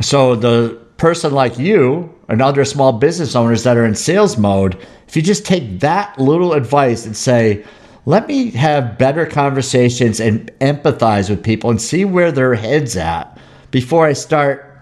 So 0.01 0.35
the 0.35 0.81
person 0.97 1.33
like 1.33 1.59
you 1.59 2.13
and 2.29 2.41
other 2.41 2.65
small 2.65 2.93
business 2.93 3.37
owners 3.37 3.63
that 3.65 3.77
are 3.77 3.85
in 3.85 3.95
sales 3.95 4.37
mode, 4.37 4.79
if 5.09 5.15
you 5.15 5.23
just 5.23 5.45
take 5.45 5.81
that 5.81 6.19
little 6.19 6.55
advice 6.55 7.07
and 7.07 7.17
say, 7.17 7.65
let 8.07 8.29
me 8.29 8.53
have 8.53 8.97
better 8.99 9.27
conversations 9.27 10.21
and 10.21 10.51
empathize 10.61 11.29
with 11.29 11.43
people 11.43 11.71
and 11.71 11.83
see 11.83 12.05
where 12.05 12.31
their 12.31 12.55
heads 12.55 12.97
at 12.97 13.37
before 13.73 14.07
I 14.07 14.13
start 14.13 14.79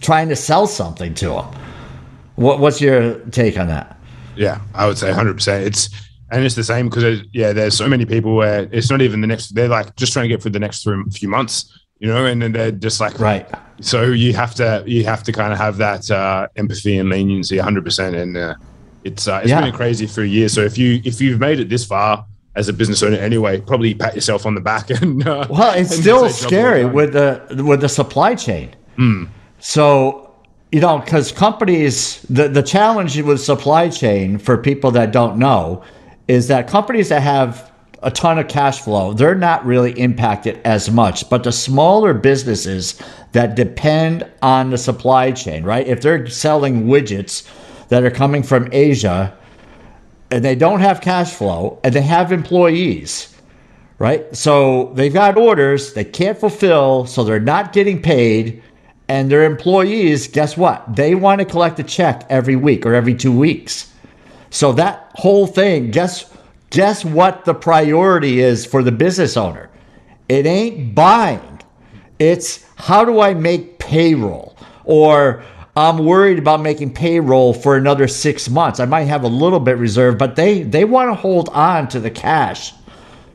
trying 0.00 0.28
to 0.28 0.36
sell 0.36 0.66
something 0.66 1.12
to 1.14 1.28
them. 1.28 1.44
What, 2.36 2.60
what's 2.60 2.80
your 2.80 3.18
take 3.30 3.58
on 3.58 3.66
that? 3.66 3.98
Yeah, 4.36 4.60
I 4.74 4.86
would 4.86 4.96
say 4.96 5.10
100%. 5.10 5.66
It's 5.66 5.90
and 6.30 6.44
it's 6.44 6.54
the 6.54 6.62
same 6.62 6.88
because 6.88 7.20
yeah, 7.32 7.52
there's 7.52 7.76
so 7.76 7.88
many 7.88 8.04
people 8.04 8.36
where 8.36 8.68
it's 8.70 8.90
not 8.90 9.00
even 9.00 9.22
the 9.22 9.26
next. 9.26 9.54
They're 9.54 9.66
like 9.66 9.96
just 9.96 10.12
trying 10.12 10.24
to 10.24 10.28
get 10.28 10.42
through 10.42 10.52
the 10.52 10.58
next 10.58 10.82
few 10.84 11.28
months, 11.28 11.86
you 11.98 12.06
know, 12.06 12.26
and 12.26 12.42
then 12.42 12.52
they're 12.52 12.70
just 12.70 13.00
like 13.00 13.18
right. 13.18 13.48
So 13.80 14.04
you 14.04 14.34
have 14.34 14.54
to 14.56 14.84
you 14.86 15.04
have 15.04 15.22
to 15.22 15.32
kind 15.32 15.54
of 15.54 15.58
have 15.58 15.78
that 15.78 16.10
uh, 16.10 16.48
empathy 16.56 16.98
and 16.98 17.08
leniency 17.08 17.56
100, 17.56 17.82
percent 17.82 18.14
and 18.14 18.36
uh, 18.36 18.54
it's 19.04 19.26
uh, 19.26 19.40
it's 19.42 19.48
yeah. 19.48 19.62
been 19.62 19.72
crazy 19.72 20.06
for 20.06 20.20
a 20.20 20.26
year. 20.26 20.50
So 20.50 20.60
if 20.60 20.76
you 20.76 21.00
if 21.02 21.18
you've 21.18 21.40
made 21.40 21.60
it 21.60 21.70
this 21.70 21.86
far 21.86 22.26
as 22.58 22.68
a 22.68 22.72
business 22.72 23.02
owner 23.02 23.16
anyway, 23.16 23.60
probably 23.60 23.94
pat 23.94 24.14
yourself 24.14 24.44
on 24.44 24.54
the 24.54 24.60
back 24.60 24.90
and 25.02 25.26
uh, 25.26 25.46
well, 25.48 25.78
it's 25.78 25.96
still 25.96 26.28
scary 26.28 26.84
with 26.84 27.12
the 27.12 27.64
with 27.64 27.80
the 27.80 27.88
supply 27.88 28.34
chain. 28.34 28.74
Mm. 28.98 29.28
So 29.60 30.24
you 30.72 30.80
know, 30.80 30.98
because 30.98 31.32
companies, 31.32 32.20
the, 32.28 32.48
the 32.48 32.62
challenge 32.62 33.18
with 33.22 33.40
supply 33.40 33.88
chain 33.88 34.36
for 34.36 34.58
people 34.58 34.90
that 34.90 35.12
don't 35.12 35.38
know 35.38 35.82
is 36.26 36.48
that 36.48 36.68
companies 36.68 37.08
that 37.08 37.22
have 37.22 37.72
a 38.02 38.10
ton 38.10 38.38
of 38.38 38.48
cash 38.48 38.80
flow, 38.80 39.14
they're 39.14 39.34
not 39.34 39.64
really 39.64 39.98
impacted 39.98 40.60
as 40.64 40.90
much. 40.90 41.28
But 41.30 41.44
the 41.44 41.52
smaller 41.52 42.12
businesses 42.12 43.00
that 43.32 43.54
depend 43.54 44.30
on 44.42 44.68
the 44.68 44.78
supply 44.78 45.32
chain, 45.32 45.64
right? 45.64 45.86
If 45.86 46.02
they're 46.02 46.26
selling 46.28 46.86
widgets 46.86 47.48
that 47.88 48.04
are 48.04 48.10
coming 48.10 48.42
from 48.42 48.68
Asia 48.72 49.37
and 50.30 50.44
they 50.44 50.54
don't 50.54 50.80
have 50.80 51.00
cash 51.00 51.32
flow 51.32 51.80
and 51.82 51.94
they 51.94 52.02
have 52.02 52.32
employees, 52.32 53.34
right? 53.98 54.34
So 54.36 54.92
they've 54.94 55.12
got 55.12 55.36
orders 55.36 55.94
they 55.94 56.04
can't 56.04 56.38
fulfill, 56.38 57.06
so 57.06 57.24
they're 57.24 57.40
not 57.40 57.72
getting 57.72 58.02
paid. 58.02 58.62
And 59.10 59.30
their 59.30 59.44
employees, 59.44 60.28
guess 60.28 60.56
what? 60.56 60.94
They 60.94 61.14
want 61.14 61.38
to 61.38 61.46
collect 61.46 61.80
a 61.80 61.82
check 61.82 62.26
every 62.28 62.56
week 62.56 62.84
or 62.84 62.94
every 62.94 63.14
two 63.14 63.32
weeks. 63.32 63.90
So 64.50 64.72
that 64.72 65.10
whole 65.14 65.46
thing, 65.46 65.90
guess 65.90 66.30
guess 66.70 67.04
what 67.04 67.46
the 67.46 67.54
priority 67.54 68.40
is 68.40 68.66
for 68.66 68.82
the 68.82 68.92
business 68.92 69.36
owner? 69.36 69.70
It 70.28 70.44
ain't 70.44 70.94
buying. 70.94 71.60
It's 72.18 72.64
how 72.76 73.04
do 73.04 73.20
I 73.20 73.32
make 73.32 73.78
payroll? 73.78 74.56
Or 74.84 75.42
I'm 75.78 76.04
worried 76.04 76.40
about 76.40 76.60
making 76.60 76.94
payroll 76.94 77.54
for 77.54 77.76
another 77.76 78.08
six 78.08 78.50
months. 78.50 78.80
I 78.80 78.84
might 78.84 79.04
have 79.04 79.22
a 79.22 79.28
little 79.28 79.60
bit 79.60 79.78
reserved, 79.78 80.18
but 80.18 80.34
they 80.34 80.62
they 80.62 80.84
want 80.84 81.10
to 81.10 81.14
hold 81.14 81.48
on 81.50 81.86
to 81.88 82.00
the 82.00 82.10
cash 82.10 82.72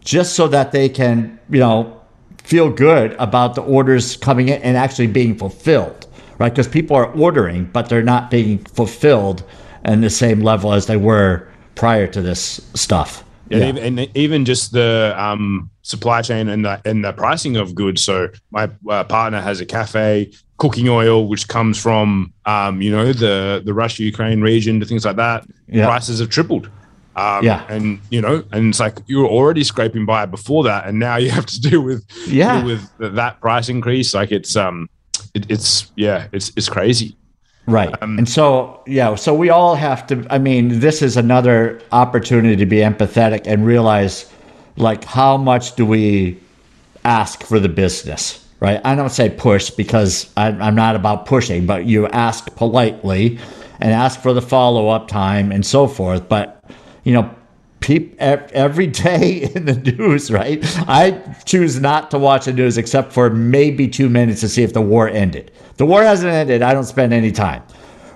just 0.03 0.33
so 0.33 0.49
that 0.49 0.73
they 0.73 0.89
can, 0.89 1.39
you 1.49 1.59
know, 1.59 2.01
feel 2.43 2.69
good 2.69 3.13
about 3.13 3.55
the 3.55 3.61
orders 3.61 4.17
coming 4.17 4.49
in 4.49 4.61
and 4.61 4.75
actually 4.75 5.07
being 5.07 5.37
fulfilled, 5.37 6.05
right? 6.37 6.49
Because 6.49 6.67
people 6.67 6.97
are 6.97 7.11
ordering, 7.13 7.65
but 7.65 7.87
they're 7.87 8.03
not 8.03 8.29
being 8.29 8.57
fulfilled 8.57 9.43
and 9.85 10.03
the 10.03 10.09
same 10.09 10.41
level 10.41 10.73
as 10.73 10.87
they 10.87 10.97
were 10.97 11.47
prior 11.75 12.07
to 12.07 12.21
this 12.21 12.59
stuff. 12.73 13.23
Yeah, 13.49 13.59
yeah. 13.59 13.65
And, 13.65 13.99
and, 13.99 14.17
even 14.17 14.43
just 14.43 14.73
the 14.73 15.13
um, 15.17 15.69
supply 15.81 16.21
chain 16.21 16.49
and 16.49 16.65
the 16.65 16.81
and 16.83 17.05
the 17.05 17.13
pricing 17.13 17.55
of 17.55 17.73
goods. 17.73 18.03
So 18.03 18.29
my 18.51 18.69
uh, 18.89 19.05
partner 19.05 19.39
has 19.39 19.61
a 19.61 19.65
cafe, 19.65 20.31
cooking 20.63 20.87
oil, 20.87 21.27
which 21.27 21.49
comes 21.49 21.77
from 21.77 22.33
um, 22.45 22.81
you 22.81 22.89
know 22.89 23.11
the 23.11 23.61
the 23.65 23.73
Russia 23.73 24.03
Ukraine 24.03 24.39
region, 24.39 24.79
to 24.79 24.85
things 24.85 25.03
like 25.03 25.17
that. 25.17 25.45
Yeah. 25.67 25.87
Prices 25.87 26.19
have 26.19 26.29
tripled. 26.29 26.69
Um, 27.17 27.43
yeah, 27.43 27.65
and 27.67 27.99
you 28.09 28.21
know, 28.21 28.45
and 28.53 28.69
it's 28.69 28.79
like 28.79 28.97
you 29.07 29.19
were 29.19 29.27
already 29.27 29.65
scraping 29.65 30.05
by 30.05 30.25
before 30.25 30.63
that, 30.63 30.87
and 30.87 30.99
now 30.99 31.17
you 31.17 31.29
have 31.37 31.45
to 31.47 31.59
deal 31.59 31.81
with 31.81 32.01
yeah 32.27 32.61
deal 32.61 32.65
with 32.65 33.15
that 33.15 33.41
price 33.41 33.67
increase. 33.67 34.13
Like 34.13 34.31
it's 34.31 34.55
um, 34.55 34.89
it, 35.33 35.51
it's 35.51 35.91
yeah, 35.97 36.27
it's 36.31 36.53
it's 36.55 36.69
crazy. 36.69 37.17
Right. 37.65 37.93
Um, 38.01 38.17
and 38.17 38.27
so, 38.27 38.83
yeah, 38.85 39.15
so 39.15 39.33
we 39.33 39.49
all 39.49 39.75
have 39.75 40.05
to, 40.07 40.27
I 40.29 40.37
mean, 40.37 40.81
this 40.81 41.01
is 41.01 41.15
another 41.15 41.81
opportunity 41.93 42.57
to 42.57 42.65
be 42.65 42.79
empathetic 42.79 43.43
and 43.45 43.65
realize 43.65 44.29
like 44.75 45.05
how 45.05 45.37
much 45.37 45.77
do 45.77 45.85
we 45.85 46.41
ask 47.05 47.41
for 47.41 47.59
the 47.59 47.69
business, 47.69 48.42
right? 48.63 48.79
I 48.85 48.95
don't 48.95 49.09
say 49.09 49.29
push 49.29 49.69
because 49.71 50.31
I, 50.37 50.47
I'm 50.47 50.73
not 50.73 50.95
about 50.95 51.25
pushing, 51.25 51.65
but 51.65 51.85
you 51.85 52.07
ask 52.07 52.45
politely 52.55 53.37
and 53.81 53.91
ask 53.91 54.21
for 54.21 54.31
the 54.31 54.41
follow 54.41 54.87
up 54.87 55.09
time 55.09 55.51
and 55.51 55.65
so 55.65 55.85
forth. 55.85 56.29
But, 56.29 56.63
you 57.03 57.11
know, 57.11 57.35
every 58.09 58.87
day 59.05 59.51
in 59.53 59.65
the 59.65 59.75
news, 59.75 60.31
right? 60.31 60.63
I 60.87 61.11
choose 61.43 61.81
not 61.81 62.09
to 62.11 62.17
watch 62.17 62.45
the 62.45 62.53
news 62.53 62.77
except 62.77 63.11
for 63.11 63.29
maybe 63.29 63.89
two 63.89 64.07
minutes 64.07 64.39
to 64.39 64.47
see 64.47 64.63
if 64.63 64.71
the 64.71 64.81
war 64.81 65.09
ended. 65.09 65.51
The 65.75 65.85
war 65.85 66.01
hasn't 66.01 66.31
ended. 66.31 66.61
I 66.61 66.73
don't 66.73 66.85
spend 66.85 67.11
any 67.11 67.33
time, 67.33 67.63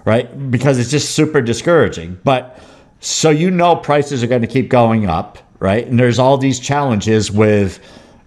right? 0.06 0.50
Because 0.50 0.80
it's 0.80 0.90
just 0.90 1.14
super 1.14 1.42
discouraging. 1.42 2.22
But 2.24 2.58
so 3.02 3.32
you 3.32 3.52
know 3.52 3.76
prices 3.76 4.24
are 4.24 4.28
going 4.28 4.44
to 4.44 4.48
keep 4.48 4.70
going 4.70 5.08
up, 5.08 5.40
right? 5.60 5.86
And 5.86 6.00
there's 6.00 6.20
all 6.20 6.38
these 6.38 6.58
challenges 6.58 7.30
with 7.30 7.82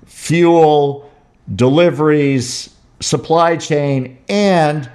fuel, 0.04 1.09
deliveries, 1.54 2.74
supply 3.00 3.56
chain, 3.56 4.18
and 4.28 4.90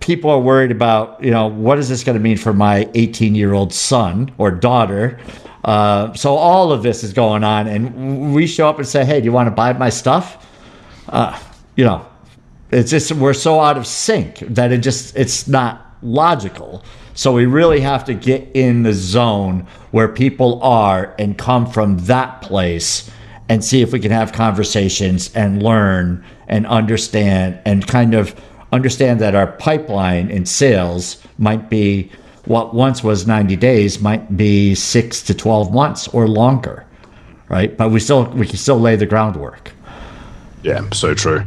people 0.00 0.30
are 0.30 0.40
worried 0.40 0.70
about, 0.70 1.22
you 1.22 1.30
know, 1.30 1.46
what 1.46 1.78
is 1.78 1.88
this 1.88 2.04
going 2.04 2.16
to 2.16 2.22
mean 2.22 2.36
for 2.36 2.52
my 2.52 2.88
18 2.94 3.34
year 3.34 3.52
old 3.52 3.72
son 3.72 4.32
or 4.38 4.50
daughter? 4.50 5.18
Uh, 5.64 6.12
so 6.12 6.34
all 6.34 6.72
of 6.72 6.82
this 6.82 7.02
is 7.02 7.12
going 7.12 7.42
on, 7.42 7.66
and 7.66 8.34
we 8.34 8.46
show 8.46 8.68
up 8.68 8.78
and 8.78 8.86
say, 8.86 9.02
"Hey, 9.02 9.20
do 9.20 9.24
you 9.24 9.32
want 9.32 9.46
to 9.46 9.50
buy 9.50 9.72
my 9.72 9.88
stuff?" 9.88 10.46
Uh, 11.08 11.38
you 11.74 11.84
know, 11.84 12.06
it's 12.70 12.90
just 12.90 13.12
we're 13.12 13.32
so 13.32 13.60
out 13.60 13.78
of 13.78 13.86
sync 13.86 14.40
that 14.40 14.72
it 14.72 14.78
just 14.78 15.16
it's 15.16 15.48
not 15.48 15.96
logical. 16.02 16.84
So 17.14 17.32
we 17.32 17.46
really 17.46 17.80
have 17.80 18.04
to 18.06 18.14
get 18.14 18.46
in 18.54 18.82
the 18.82 18.92
zone 18.92 19.66
where 19.92 20.08
people 20.08 20.62
are 20.62 21.14
and 21.18 21.38
come 21.38 21.64
from 21.64 21.96
that 21.98 22.42
place 22.42 23.10
and 23.48 23.64
see 23.64 23.82
if 23.82 23.92
we 23.92 24.00
can 24.00 24.10
have 24.10 24.32
conversations 24.32 25.34
and 25.34 25.62
learn 25.62 26.24
and 26.48 26.66
understand 26.66 27.58
and 27.64 27.86
kind 27.86 28.14
of 28.14 28.34
understand 28.72 29.20
that 29.20 29.34
our 29.34 29.46
pipeline 29.46 30.30
in 30.30 30.46
sales 30.46 31.22
might 31.38 31.68
be 31.68 32.10
what 32.46 32.74
once 32.74 33.02
was 33.02 33.26
90 33.26 33.56
days 33.56 34.00
might 34.00 34.36
be 34.36 34.74
6 34.74 35.22
to 35.22 35.34
12 35.34 35.72
months 35.72 36.08
or 36.08 36.28
longer 36.28 36.84
right? 37.48 37.76
But 37.76 37.90
we 37.90 38.00
still 38.00 38.24
we 38.30 38.46
can 38.46 38.56
still 38.56 38.80
lay 38.80 38.96
the 38.96 39.06
groundwork. 39.06 39.72
Yeah 40.62 40.88
so 40.92 41.14
true. 41.14 41.44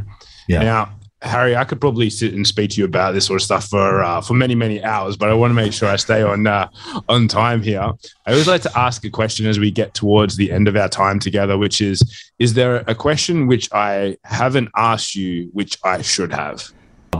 Yeah. 0.48 0.62
Now 0.62 0.90
Harry, 1.22 1.56
I 1.56 1.64
could 1.64 1.80
probably 1.80 2.10
sit 2.10 2.32
and 2.32 2.46
speak 2.46 2.70
to 2.70 2.80
you 2.80 2.84
about 2.84 3.12
this 3.12 3.26
sort 3.26 3.40
of 3.40 3.44
stuff 3.44 3.66
for 3.66 4.02
uh, 4.02 4.20
for 4.20 4.34
many 4.34 4.54
many 4.54 4.82
hours, 4.82 5.16
but 5.16 5.28
I 5.28 5.34
want 5.34 5.50
to 5.50 5.54
make 5.54 5.72
sure 5.72 5.88
I 5.88 5.96
stay 5.96 6.22
on 6.22 6.46
uh, 6.46 6.68
on 7.08 7.26
time 7.26 7.60
here. 7.60 7.80
I 8.26 8.30
always 8.30 8.46
like 8.46 8.62
to 8.62 8.78
ask 8.78 9.04
a 9.04 9.10
question 9.10 9.46
as 9.46 9.58
we 9.58 9.70
get 9.72 9.94
towards 9.94 10.36
the 10.36 10.52
end 10.52 10.68
of 10.68 10.76
our 10.76 10.88
time 10.88 11.18
together, 11.18 11.58
which 11.58 11.80
is: 11.80 12.30
Is 12.38 12.54
there 12.54 12.84
a 12.86 12.94
question 12.94 13.48
which 13.48 13.68
I 13.72 14.16
haven't 14.22 14.68
asked 14.76 15.16
you, 15.16 15.50
which 15.52 15.76
I 15.82 16.02
should 16.02 16.32
have? 16.32 16.70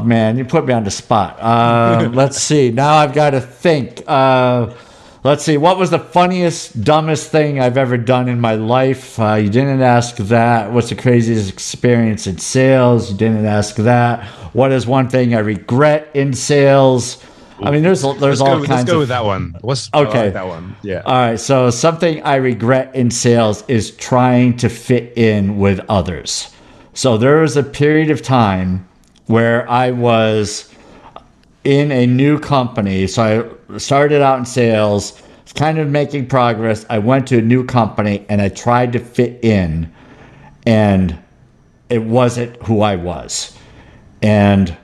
Man, 0.05 0.39
you 0.39 0.45
put 0.45 0.65
me 0.65 0.75
on 0.75 0.85
the 0.85 0.93
spot. 0.93 1.39
Uh, 1.41 2.09
let's 2.15 2.39
see. 2.39 2.71
Now 2.71 2.95
I've 2.95 3.15
got 3.15 3.31
to 3.31 3.41
think. 3.41 4.09
Let's 5.25 5.45
see. 5.45 5.57
What 5.57 5.79
was 5.79 5.91
the 5.91 5.99
funniest, 5.99 6.85
dumbest 6.85 7.31
thing 7.31 7.59
I've 7.59 7.77
ever 7.77 7.97
done 7.97 8.29
in 8.29 8.41
my 8.41 8.55
life? 8.55 9.19
Uh, 9.19 9.35
you 9.35 9.51
didn't 9.51 9.83
ask 9.83 10.17
that. 10.17 10.73
What's 10.73 10.91
the 10.91 10.95
craziest 10.95 11.53
experience 11.53 12.29
in 12.29 12.39
sales? 12.39 13.11
You 13.11 13.17
didn't 13.17 13.45
ask 13.45 13.77
that. 13.77 14.25
What 14.55 14.71
is 14.71 14.87
one 14.87 15.09
thing 15.09 15.35
I 15.35 15.41
regret 15.41 16.09
in 16.15 16.33
sales? 16.33 17.23
I 17.61 17.73
mean, 17.73 17.83
there's 17.83 18.03
there's 18.03 18.21
let's 18.21 18.41
all 18.41 18.61
go, 18.61 18.67
kinds. 18.67 18.71
Let's 18.71 18.85
go 18.85 18.93
of, 18.95 18.99
with 19.01 19.09
that 19.09 19.25
one. 19.25 19.57
What's 19.63 19.91
okay? 19.93 20.27
Like 20.27 20.35
that 20.35 20.47
one. 20.47 20.77
Yeah. 20.83 21.03
All 21.05 21.15
right. 21.15 21.41
So 21.41 21.71
something 21.71 22.23
I 22.23 22.37
regret 22.37 22.95
in 22.95 23.11
sales 23.11 23.65
is 23.67 23.91
trying 23.97 24.57
to 24.59 24.69
fit 24.69 25.19
in 25.19 25.59
with 25.59 25.81
others. 25.89 26.55
So 26.95 27.19
there 27.19 27.41
was 27.41 27.57
a 27.57 27.65
period 27.65 28.11
of 28.11 28.23
time 28.23 28.89
where 29.27 29.69
I 29.69 29.91
was 29.91 30.68
in 31.65 31.93
a 31.93 32.07
new 32.07 32.39
company. 32.39 33.07
So 33.07 33.59
I 33.71 33.79
started 33.79 34.23
out 34.23 34.39
in 34.39 34.45
sales, 34.45 35.21
kind 35.55 35.79
of 35.79 35.89
making 35.89 36.29
progress. 36.29 36.87
I 36.89 36.99
went 36.99 37.27
to 37.29 37.39
a 37.39 37.43
new 37.43 37.65
company 37.65 38.25
and 38.29 38.41
I 38.41 38.49
tried 38.49 38.93
to 38.93 38.99
fit 38.99 39.43
in, 39.45 39.93
and 40.67 41.19
it 41.89 42.03
wasn't 42.03 42.63
who 42.63 42.83
I 42.83 42.97
was. 42.97 43.57
And 44.23 44.77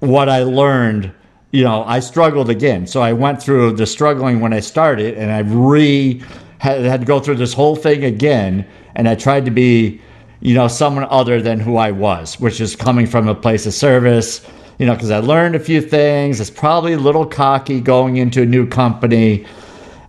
what 0.00 0.28
I 0.28 0.42
learned, 0.42 1.12
you 1.50 1.64
know, 1.64 1.84
I 1.84 2.00
struggled 2.00 2.50
again. 2.50 2.86
So 2.86 3.02
I 3.02 3.12
went 3.12 3.42
through 3.42 3.72
the 3.72 3.86
struggling 3.86 4.40
when 4.40 4.52
I 4.52 4.60
started, 4.60 5.14
and 5.14 5.30
I 5.30 5.40
re 5.40 6.22
had, 6.58 6.82
had 6.82 7.00
to 7.00 7.06
go 7.06 7.20
through 7.20 7.36
this 7.36 7.52
whole 7.52 7.76
thing 7.76 8.04
again. 8.04 8.66
And 8.94 9.08
I 9.08 9.14
tried 9.14 9.44
to 9.46 9.50
be, 9.50 10.00
you 10.40 10.54
know, 10.54 10.68
someone 10.68 11.06
other 11.10 11.42
than 11.42 11.60
who 11.60 11.76
I 11.76 11.90
was, 11.90 12.38
which 12.38 12.60
is 12.60 12.76
coming 12.76 13.06
from 13.06 13.28
a 13.28 13.34
place 13.34 13.66
of 13.66 13.74
service 13.74 14.46
you 14.82 14.86
know, 14.86 14.94
because 14.94 15.12
I 15.12 15.20
learned 15.20 15.54
a 15.54 15.60
few 15.60 15.80
things. 15.80 16.40
It's 16.40 16.50
probably 16.50 16.94
a 16.94 16.98
little 16.98 17.24
cocky 17.24 17.80
going 17.80 18.16
into 18.16 18.42
a 18.42 18.46
new 18.46 18.66
company. 18.66 19.46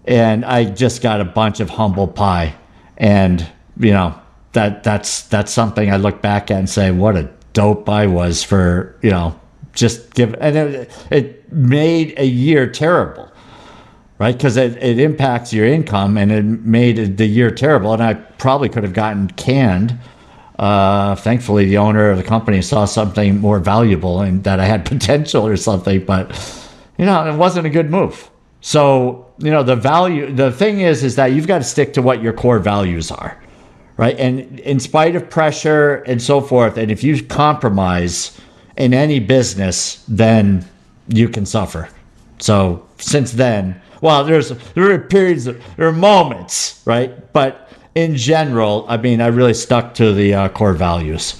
And 0.05 0.43
I 0.43 0.65
just 0.65 1.03
got 1.03 1.21
a 1.21 1.25
bunch 1.25 1.59
of 1.59 1.69
humble 1.69 2.07
pie. 2.07 2.55
And, 2.97 3.47
you 3.77 3.91
know, 3.91 4.19
that 4.53 4.83
that's 4.83 5.27
that's 5.27 5.51
something 5.51 5.93
I 5.93 5.97
look 5.97 6.23
back 6.23 6.49
at 6.49 6.57
and 6.57 6.67
say, 6.67 6.89
what 6.89 7.15
a 7.15 7.29
dope 7.53 7.87
I 7.87 8.07
was 8.07 8.43
for, 8.43 8.97
you 9.03 9.11
know, 9.11 9.39
just 9.73 10.11
give, 10.15 10.33
and 10.41 10.57
it, 10.57 11.07
it 11.11 11.53
made 11.53 12.17
a 12.17 12.25
year 12.25 12.67
terrible, 12.67 13.31
right? 14.17 14.35
Because 14.35 14.57
it, 14.57 14.81
it 14.81 14.97
impacts 14.97 15.53
your 15.53 15.67
income 15.67 16.17
and 16.17 16.31
it 16.31 16.41
made 16.41 17.17
the 17.17 17.27
year 17.27 17.51
terrible. 17.51 17.93
And 17.93 18.01
I 18.01 18.15
probably 18.15 18.69
could 18.69 18.81
have 18.81 18.93
gotten 18.93 19.27
canned. 19.27 19.99
Uh, 20.59 21.15
thankfully, 21.15 21.65
the 21.65 21.77
owner 21.77 22.11
of 22.11 22.17
the 22.17 22.23
company 22.23 22.61
saw 22.61 22.85
something 22.85 23.39
more 23.39 23.59
valuable 23.59 24.21
and 24.21 24.43
that 24.43 24.59
I 24.59 24.65
had 24.65 24.85
potential 24.93 25.45
or 25.47 25.57
something, 25.57 26.05
but 26.05 26.29
you 26.97 27.05
know, 27.05 27.27
it 27.27 27.35
wasn't 27.35 27.65
a 27.65 27.69
good 27.69 27.89
move. 27.89 28.29
So, 28.61 29.33
you 29.39 29.51
know, 29.51 29.63
the 29.63 29.75
value, 29.75 30.31
the 30.31 30.51
thing 30.51 30.81
is, 30.81 31.03
is 31.03 31.15
that 31.17 31.33
you've 31.33 31.47
got 31.47 31.57
to 31.57 31.63
stick 31.63 31.93
to 31.93 32.01
what 32.01 32.21
your 32.21 32.31
core 32.31 32.59
values 32.59 33.11
are, 33.11 33.41
right? 33.97 34.17
And 34.17 34.59
in 34.61 34.79
spite 34.79 35.15
of 35.15 35.29
pressure 35.29 35.95
and 36.07 36.21
so 36.21 36.39
forth, 36.39 36.77
and 36.77 36.89
if 36.89 37.03
you 37.03 37.21
compromise 37.23 38.39
in 38.77 38.93
any 38.93 39.19
business, 39.19 40.05
then 40.07 40.65
you 41.07 41.27
can 41.27 41.45
suffer. 41.45 41.89
So 42.39 42.87
since 42.99 43.33
then, 43.33 43.81
well, 44.01 44.23
there's 44.23 44.49
there 44.75 44.91
are 44.91 44.99
periods, 44.99 45.45
there 45.45 45.57
are 45.79 45.91
moments, 45.91 46.81
right? 46.85 47.31
But 47.33 47.69
in 47.95 48.15
general, 48.15 48.85
I 48.87 48.97
mean, 48.97 49.21
I 49.21 49.27
really 49.27 49.53
stuck 49.53 49.93
to 49.95 50.13
the 50.13 50.33
uh, 50.33 50.49
core 50.49 50.73
values. 50.73 51.39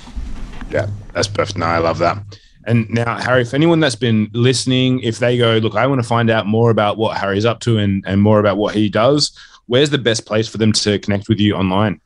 Yeah, 0.69 0.87
that's 1.13 1.27
perfect. 1.27 1.57
No, 1.57 1.65
I 1.65 1.79
love 1.79 1.97
that. 1.99 2.17
And 2.65 2.89
now, 2.89 3.17
Harry, 3.17 3.41
if 3.41 3.53
anyone 3.53 3.79
that's 3.79 3.95
been 3.95 4.29
listening, 4.33 5.01
if 5.01 5.19
they 5.19 5.37
go, 5.37 5.57
look, 5.57 5.75
I 5.75 5.85
want 5.85 6.01
to 6.01 6.07
find 6.07 6.29
out 6.29 6.45
more 6.45 6.69
about 6.69 6.97
what 6.97 7.17
Harry's 7.17 7.45
up 7.45 7.59
to 7.61 7.77
and, 7.77 8.03
and 8.07 8.21
more 8.21 8.39
about 8.39 8.57
what 8.57 8.73
he 8.73 8.87
does, 8.89 9.37
where's 9.67 9.89
the 9.89 9.97
best 9.97 10.25
place 10.25 10.47
for 10.47 10.57
them 10.57 10.71
to 10.73 10.99
connect 10.99 11.27
with 11.27 11.39
you 11.39 11.55
online? 11.55 11.99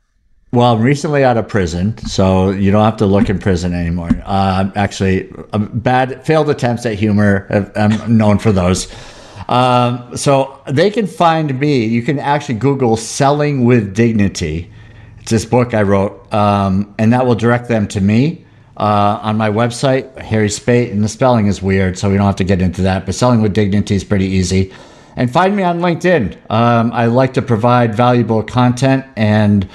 Well, 0.54 0.74
I'm 0.74 0.82
recently 0.82 1.24
out 1.24 1.38
of 1.38 1.48
prison, 1.48 1.98
so 2.00 2.52
you 2.52 2.72
don't 2.72 2.84
have 2.84 2.98
to 2.98 3.06
look 3.06 3.30
in 3.30 3.38
prison 3.38 3.74
anymore. 3.74 4.10
Uh, 4.26 4.72
actually, 4.76 5.30
bad 5.54 6.26
failed 6.26 6.50
attempts 6.50 6.86
at 6.86 6.94
humor. 6.94 7.70
I'm 7.76 8.18
known 8.18 8.40
for 8.40 8.54
those. 8.54 8.88
Um, 9.48 10.18
so 10.18 10.62
they 10.68 10.90
can 10.90 11.08
find 11.08 11.58
me. 11.60 11.86
You 11.86 12.02
can 12.02 12.20
actually 12.20 12.56
Google 12.56 12.98
"Selling 12.98 13.66
with 13.66 13.94
Dignity." 13.94 14.72
It's 15.20 15.32
this 15.32 15.46
book 15.46 15.74
I 15.74 15.82
wrote, 15.84 16.34
um, 16.34 16.94
and 16.98 17.14
that 17.14 17.26
will 17.26 17.36
direct 17.36 17.68
them 17.68 17.88
to 17.90 18.02
me 18.02 18.46
uh, 18.78 19.20
on 19.22 19.38
my 19.38 19.50
website, 19.50 20.18
Harry 20.20 20.48
Spaight, 20.48 20.92
and 20.92 21.04
the 21.04 21.10
spelling 21.10 21.48
is 21.48 21.62
weird, 21.62 21.98
so 21.98 22.10
we 22.10 22.18
don't 22.18 22.26
have 22.26 22.36
to 22.38 22.44
get 22.44 22.62
into 22.62 22.84
that. 22.84 23.06
But 23.06 23.16
selling 23.16 23.42
with 23.42 23.54
dignity 23.54 23.96
is 23.96 24.04
pretty 24.04 24.26
easy. 24.26 24.74
And 25.16 25.32
find 25.32 25.56
me 25.56 25.64
on 25.64 25.80
LinkedIn. 25.80 26.38
Um, 26.52 26.92
I 26.94 27.08
like 27.08 27.34
to 27.34 27.42
provide 27.42 27.96
valuable 27.96 28.44
content, 28.44 29.04
and 29.16 29.68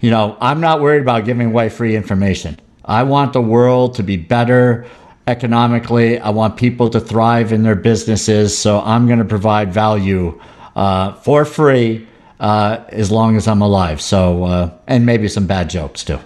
you 0.00 0.10
know, 0.10 0.36
I'm 0.40 0.60
not 0.60 0.80
worried 0.80 1.02
about 1.02 1.24
giving 1.24 1.48
away 1.48 1.68
free 1.68 1.96
information. 1.96 2.58
I 2.84 3.02
want 3.02 3.32
the 3.32 3.42
world 3.42 3.96
to 3.96 4.02
be 4.02 4.16
better 4.16 4.86
economically. 5.26 6.18
I 6.18 6.30
want 6.30 6.56
people 6.56 6.88
to 6.90 7.00
thrive 7.00 7.52
in 7.52 7.62
their 7.62 7.74
businesses, 7.74 8.56
so 8.56 8.80
I'm 8.80 9.06
going 9.06 9.18
to 9.18 9.24
provide 9.24 9.72
value 9.72 10.40
uh, 10.74 11.14
for 11.14 11.44
free 11.44 12.06
uh, 12.38 12.84
as 12.88 13.10
long 13.10 13.36
as 13.36 13.48
I'm 13.48 13.62
alive. 13.62 14.00
So, 14.00 14.44
uh, 14.44 14.78
and 14.86 15.06
maybe 15.06 15.28
some 15.28 15.46
bad 15.46 15.70
jokes 15.70 16.04
too. 16.04 16.20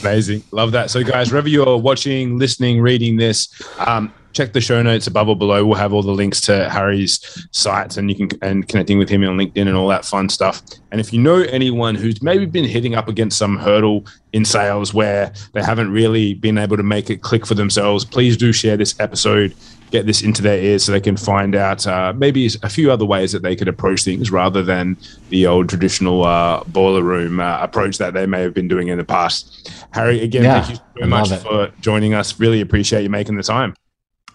Amazing. 0.00 0.42
Love 0.52 0.72
that. 0.72 0.90
So, 0.90 1.02
guys, 1.02 1.32
wherever 1.32 1.48
you're 1.48 1.78
watching, 1.78 2.38
listening, 2.38 2.80
reading 2.80 3.16
this, 3.16 3.48
um, 3.78 4.12
check 4.36 4.52
the 4.52 4.60
show 4.60 4.82
notes 4.82 5.06
above 5.06 5.28
or 5.28 5.36
below. 5.36 5.64
We'll 5.64 5.78
have 5.78 5.92
all 5.92 6.02
the 6.02 6.12
links 6.12 6.40
to 6.42 6.68
Harry's 6.68 7.46
sites 7.50 7.96
and 7.96 8.10
you 8.10 8.16
can 8.16 8.38
and 8.42 8.68
connecting 8.68 8.98
with 8.98 9.08
him 9.08 9.24
on 9.24 9.38
LinkedIn 9.38 9.66
and 9.66 9.76
all 9.76 9.88
that 9.88 10.04
fun 10.04 10.28
stuff. 10.28 10.62
And 10.92 11.00
if 11.00 11.12
you 11.12 11.20
know 11.20 11.36
anyone 11.36 11.94
who's 11.94 12.22
maybe 12.22 12.44
been 12.44 12.64
hitting 12.64 12.94
up 12.94 13.08
against 13.08 13.38
some 13.38 13.56
hurdle 13.56 14.04
in 14.32 14.44
sales 14.44 14.92
where 14.92 15.32
they 15.54 15.62
haven't 15.62 15.90
really 15.90 16.34
been 16.34 16.58
able 16.58 16.76
to 16.76 16.82
make 16.82 17.08
it 17.08 17.22
click 17.22 17.46
for 17.46 17.54
themselves, 17.54 18.04
please 18.04 18.36
do 18.36 18.52
share 18.52 18.76
this 18.76 18.98
episode 19.00 19.54
get 19.92 20.04
this 20.04 20.20
into 20.20 20.42
their 20.42 20.58
ears 20.58 20.84
so 20.84 20.90
they 20.90 21.00
can 21.00 21.16
find 21.16 21.54
out 21.54 21.86
uh, 21.86 22.12
maybe 22.16 22.50
a 22.64 22.68
few 22.68 22.90
other 22.90 23.04
ways 23.04 23.30
that 23.30 23.42
they 23.42 23.54
could 23.54 23.68
approach 23.68 24.02
things 24.02 24.32
rather 24.32 24.60
than 24.60 24.96
the 25.28 25.46
old 25.46 25.68
traditional 25.68 26.24
uh, 26.24 26.62
boiler 26.64 27.04
room 27.04 27.38
uh, 27.38 27.58
approach 27.60 27.96
that 27.98 28.12
they 28.12 28.26
may 28.26 28.42
have 28.42 28.52
been 28.52 28.66
doing 28.66 28.88
in 28.88 28.98
the 28.98 29.04
past. 29.04 29.70
Harry, 29.92 30.20
again, 30.22 30.42
yeah, 30.42 30.62
thank 30.62 30.80
you 30.80 31.02
so 31.02 31.06
much 31.06 31.32
for 31.40 31.70
joining 31.80 32.14
us. 32.14 32.40
Really 32.40 32.60
appreciate 32.60 33.04
you 33.04 33.10
making 33.10 33.36
the 33.36 33.44
time. 33.44 33.74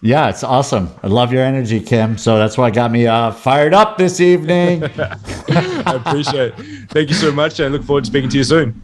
Yeah, 0.04 0.28
it's 0.30 0.42
awesome. 0.42 0.90
I 1.04 1.06
love 1.06 1.32
your 1.32 1.44
energy, 1.44 1.78
Kim. 1.78 2.18
So 2.18 2.36
that's 2.36 2.58
why 2.58 2.72
got 2.72 2.90
me 2.90 3.06
uh, 3.06 3.30
fired 3.30 3.72
up 3.72 3.98
this 3.98 4.20
evening. 4.20 4.82
I 4.98 6.02
appreciate 6.04 6.54
it. 6.58 6.90
Thank 6.90 7.08
you 7.08 7.14
so 7.14 7.30
much. 7.30 7.60
I 7.60 7.68
look 7.68 7.84
forward 7.84 8.02
to 8.02 8.10
speaking 8.10 8.28
to 8.30 8.36
you 8.38 8.42
soon. 8.42 8.82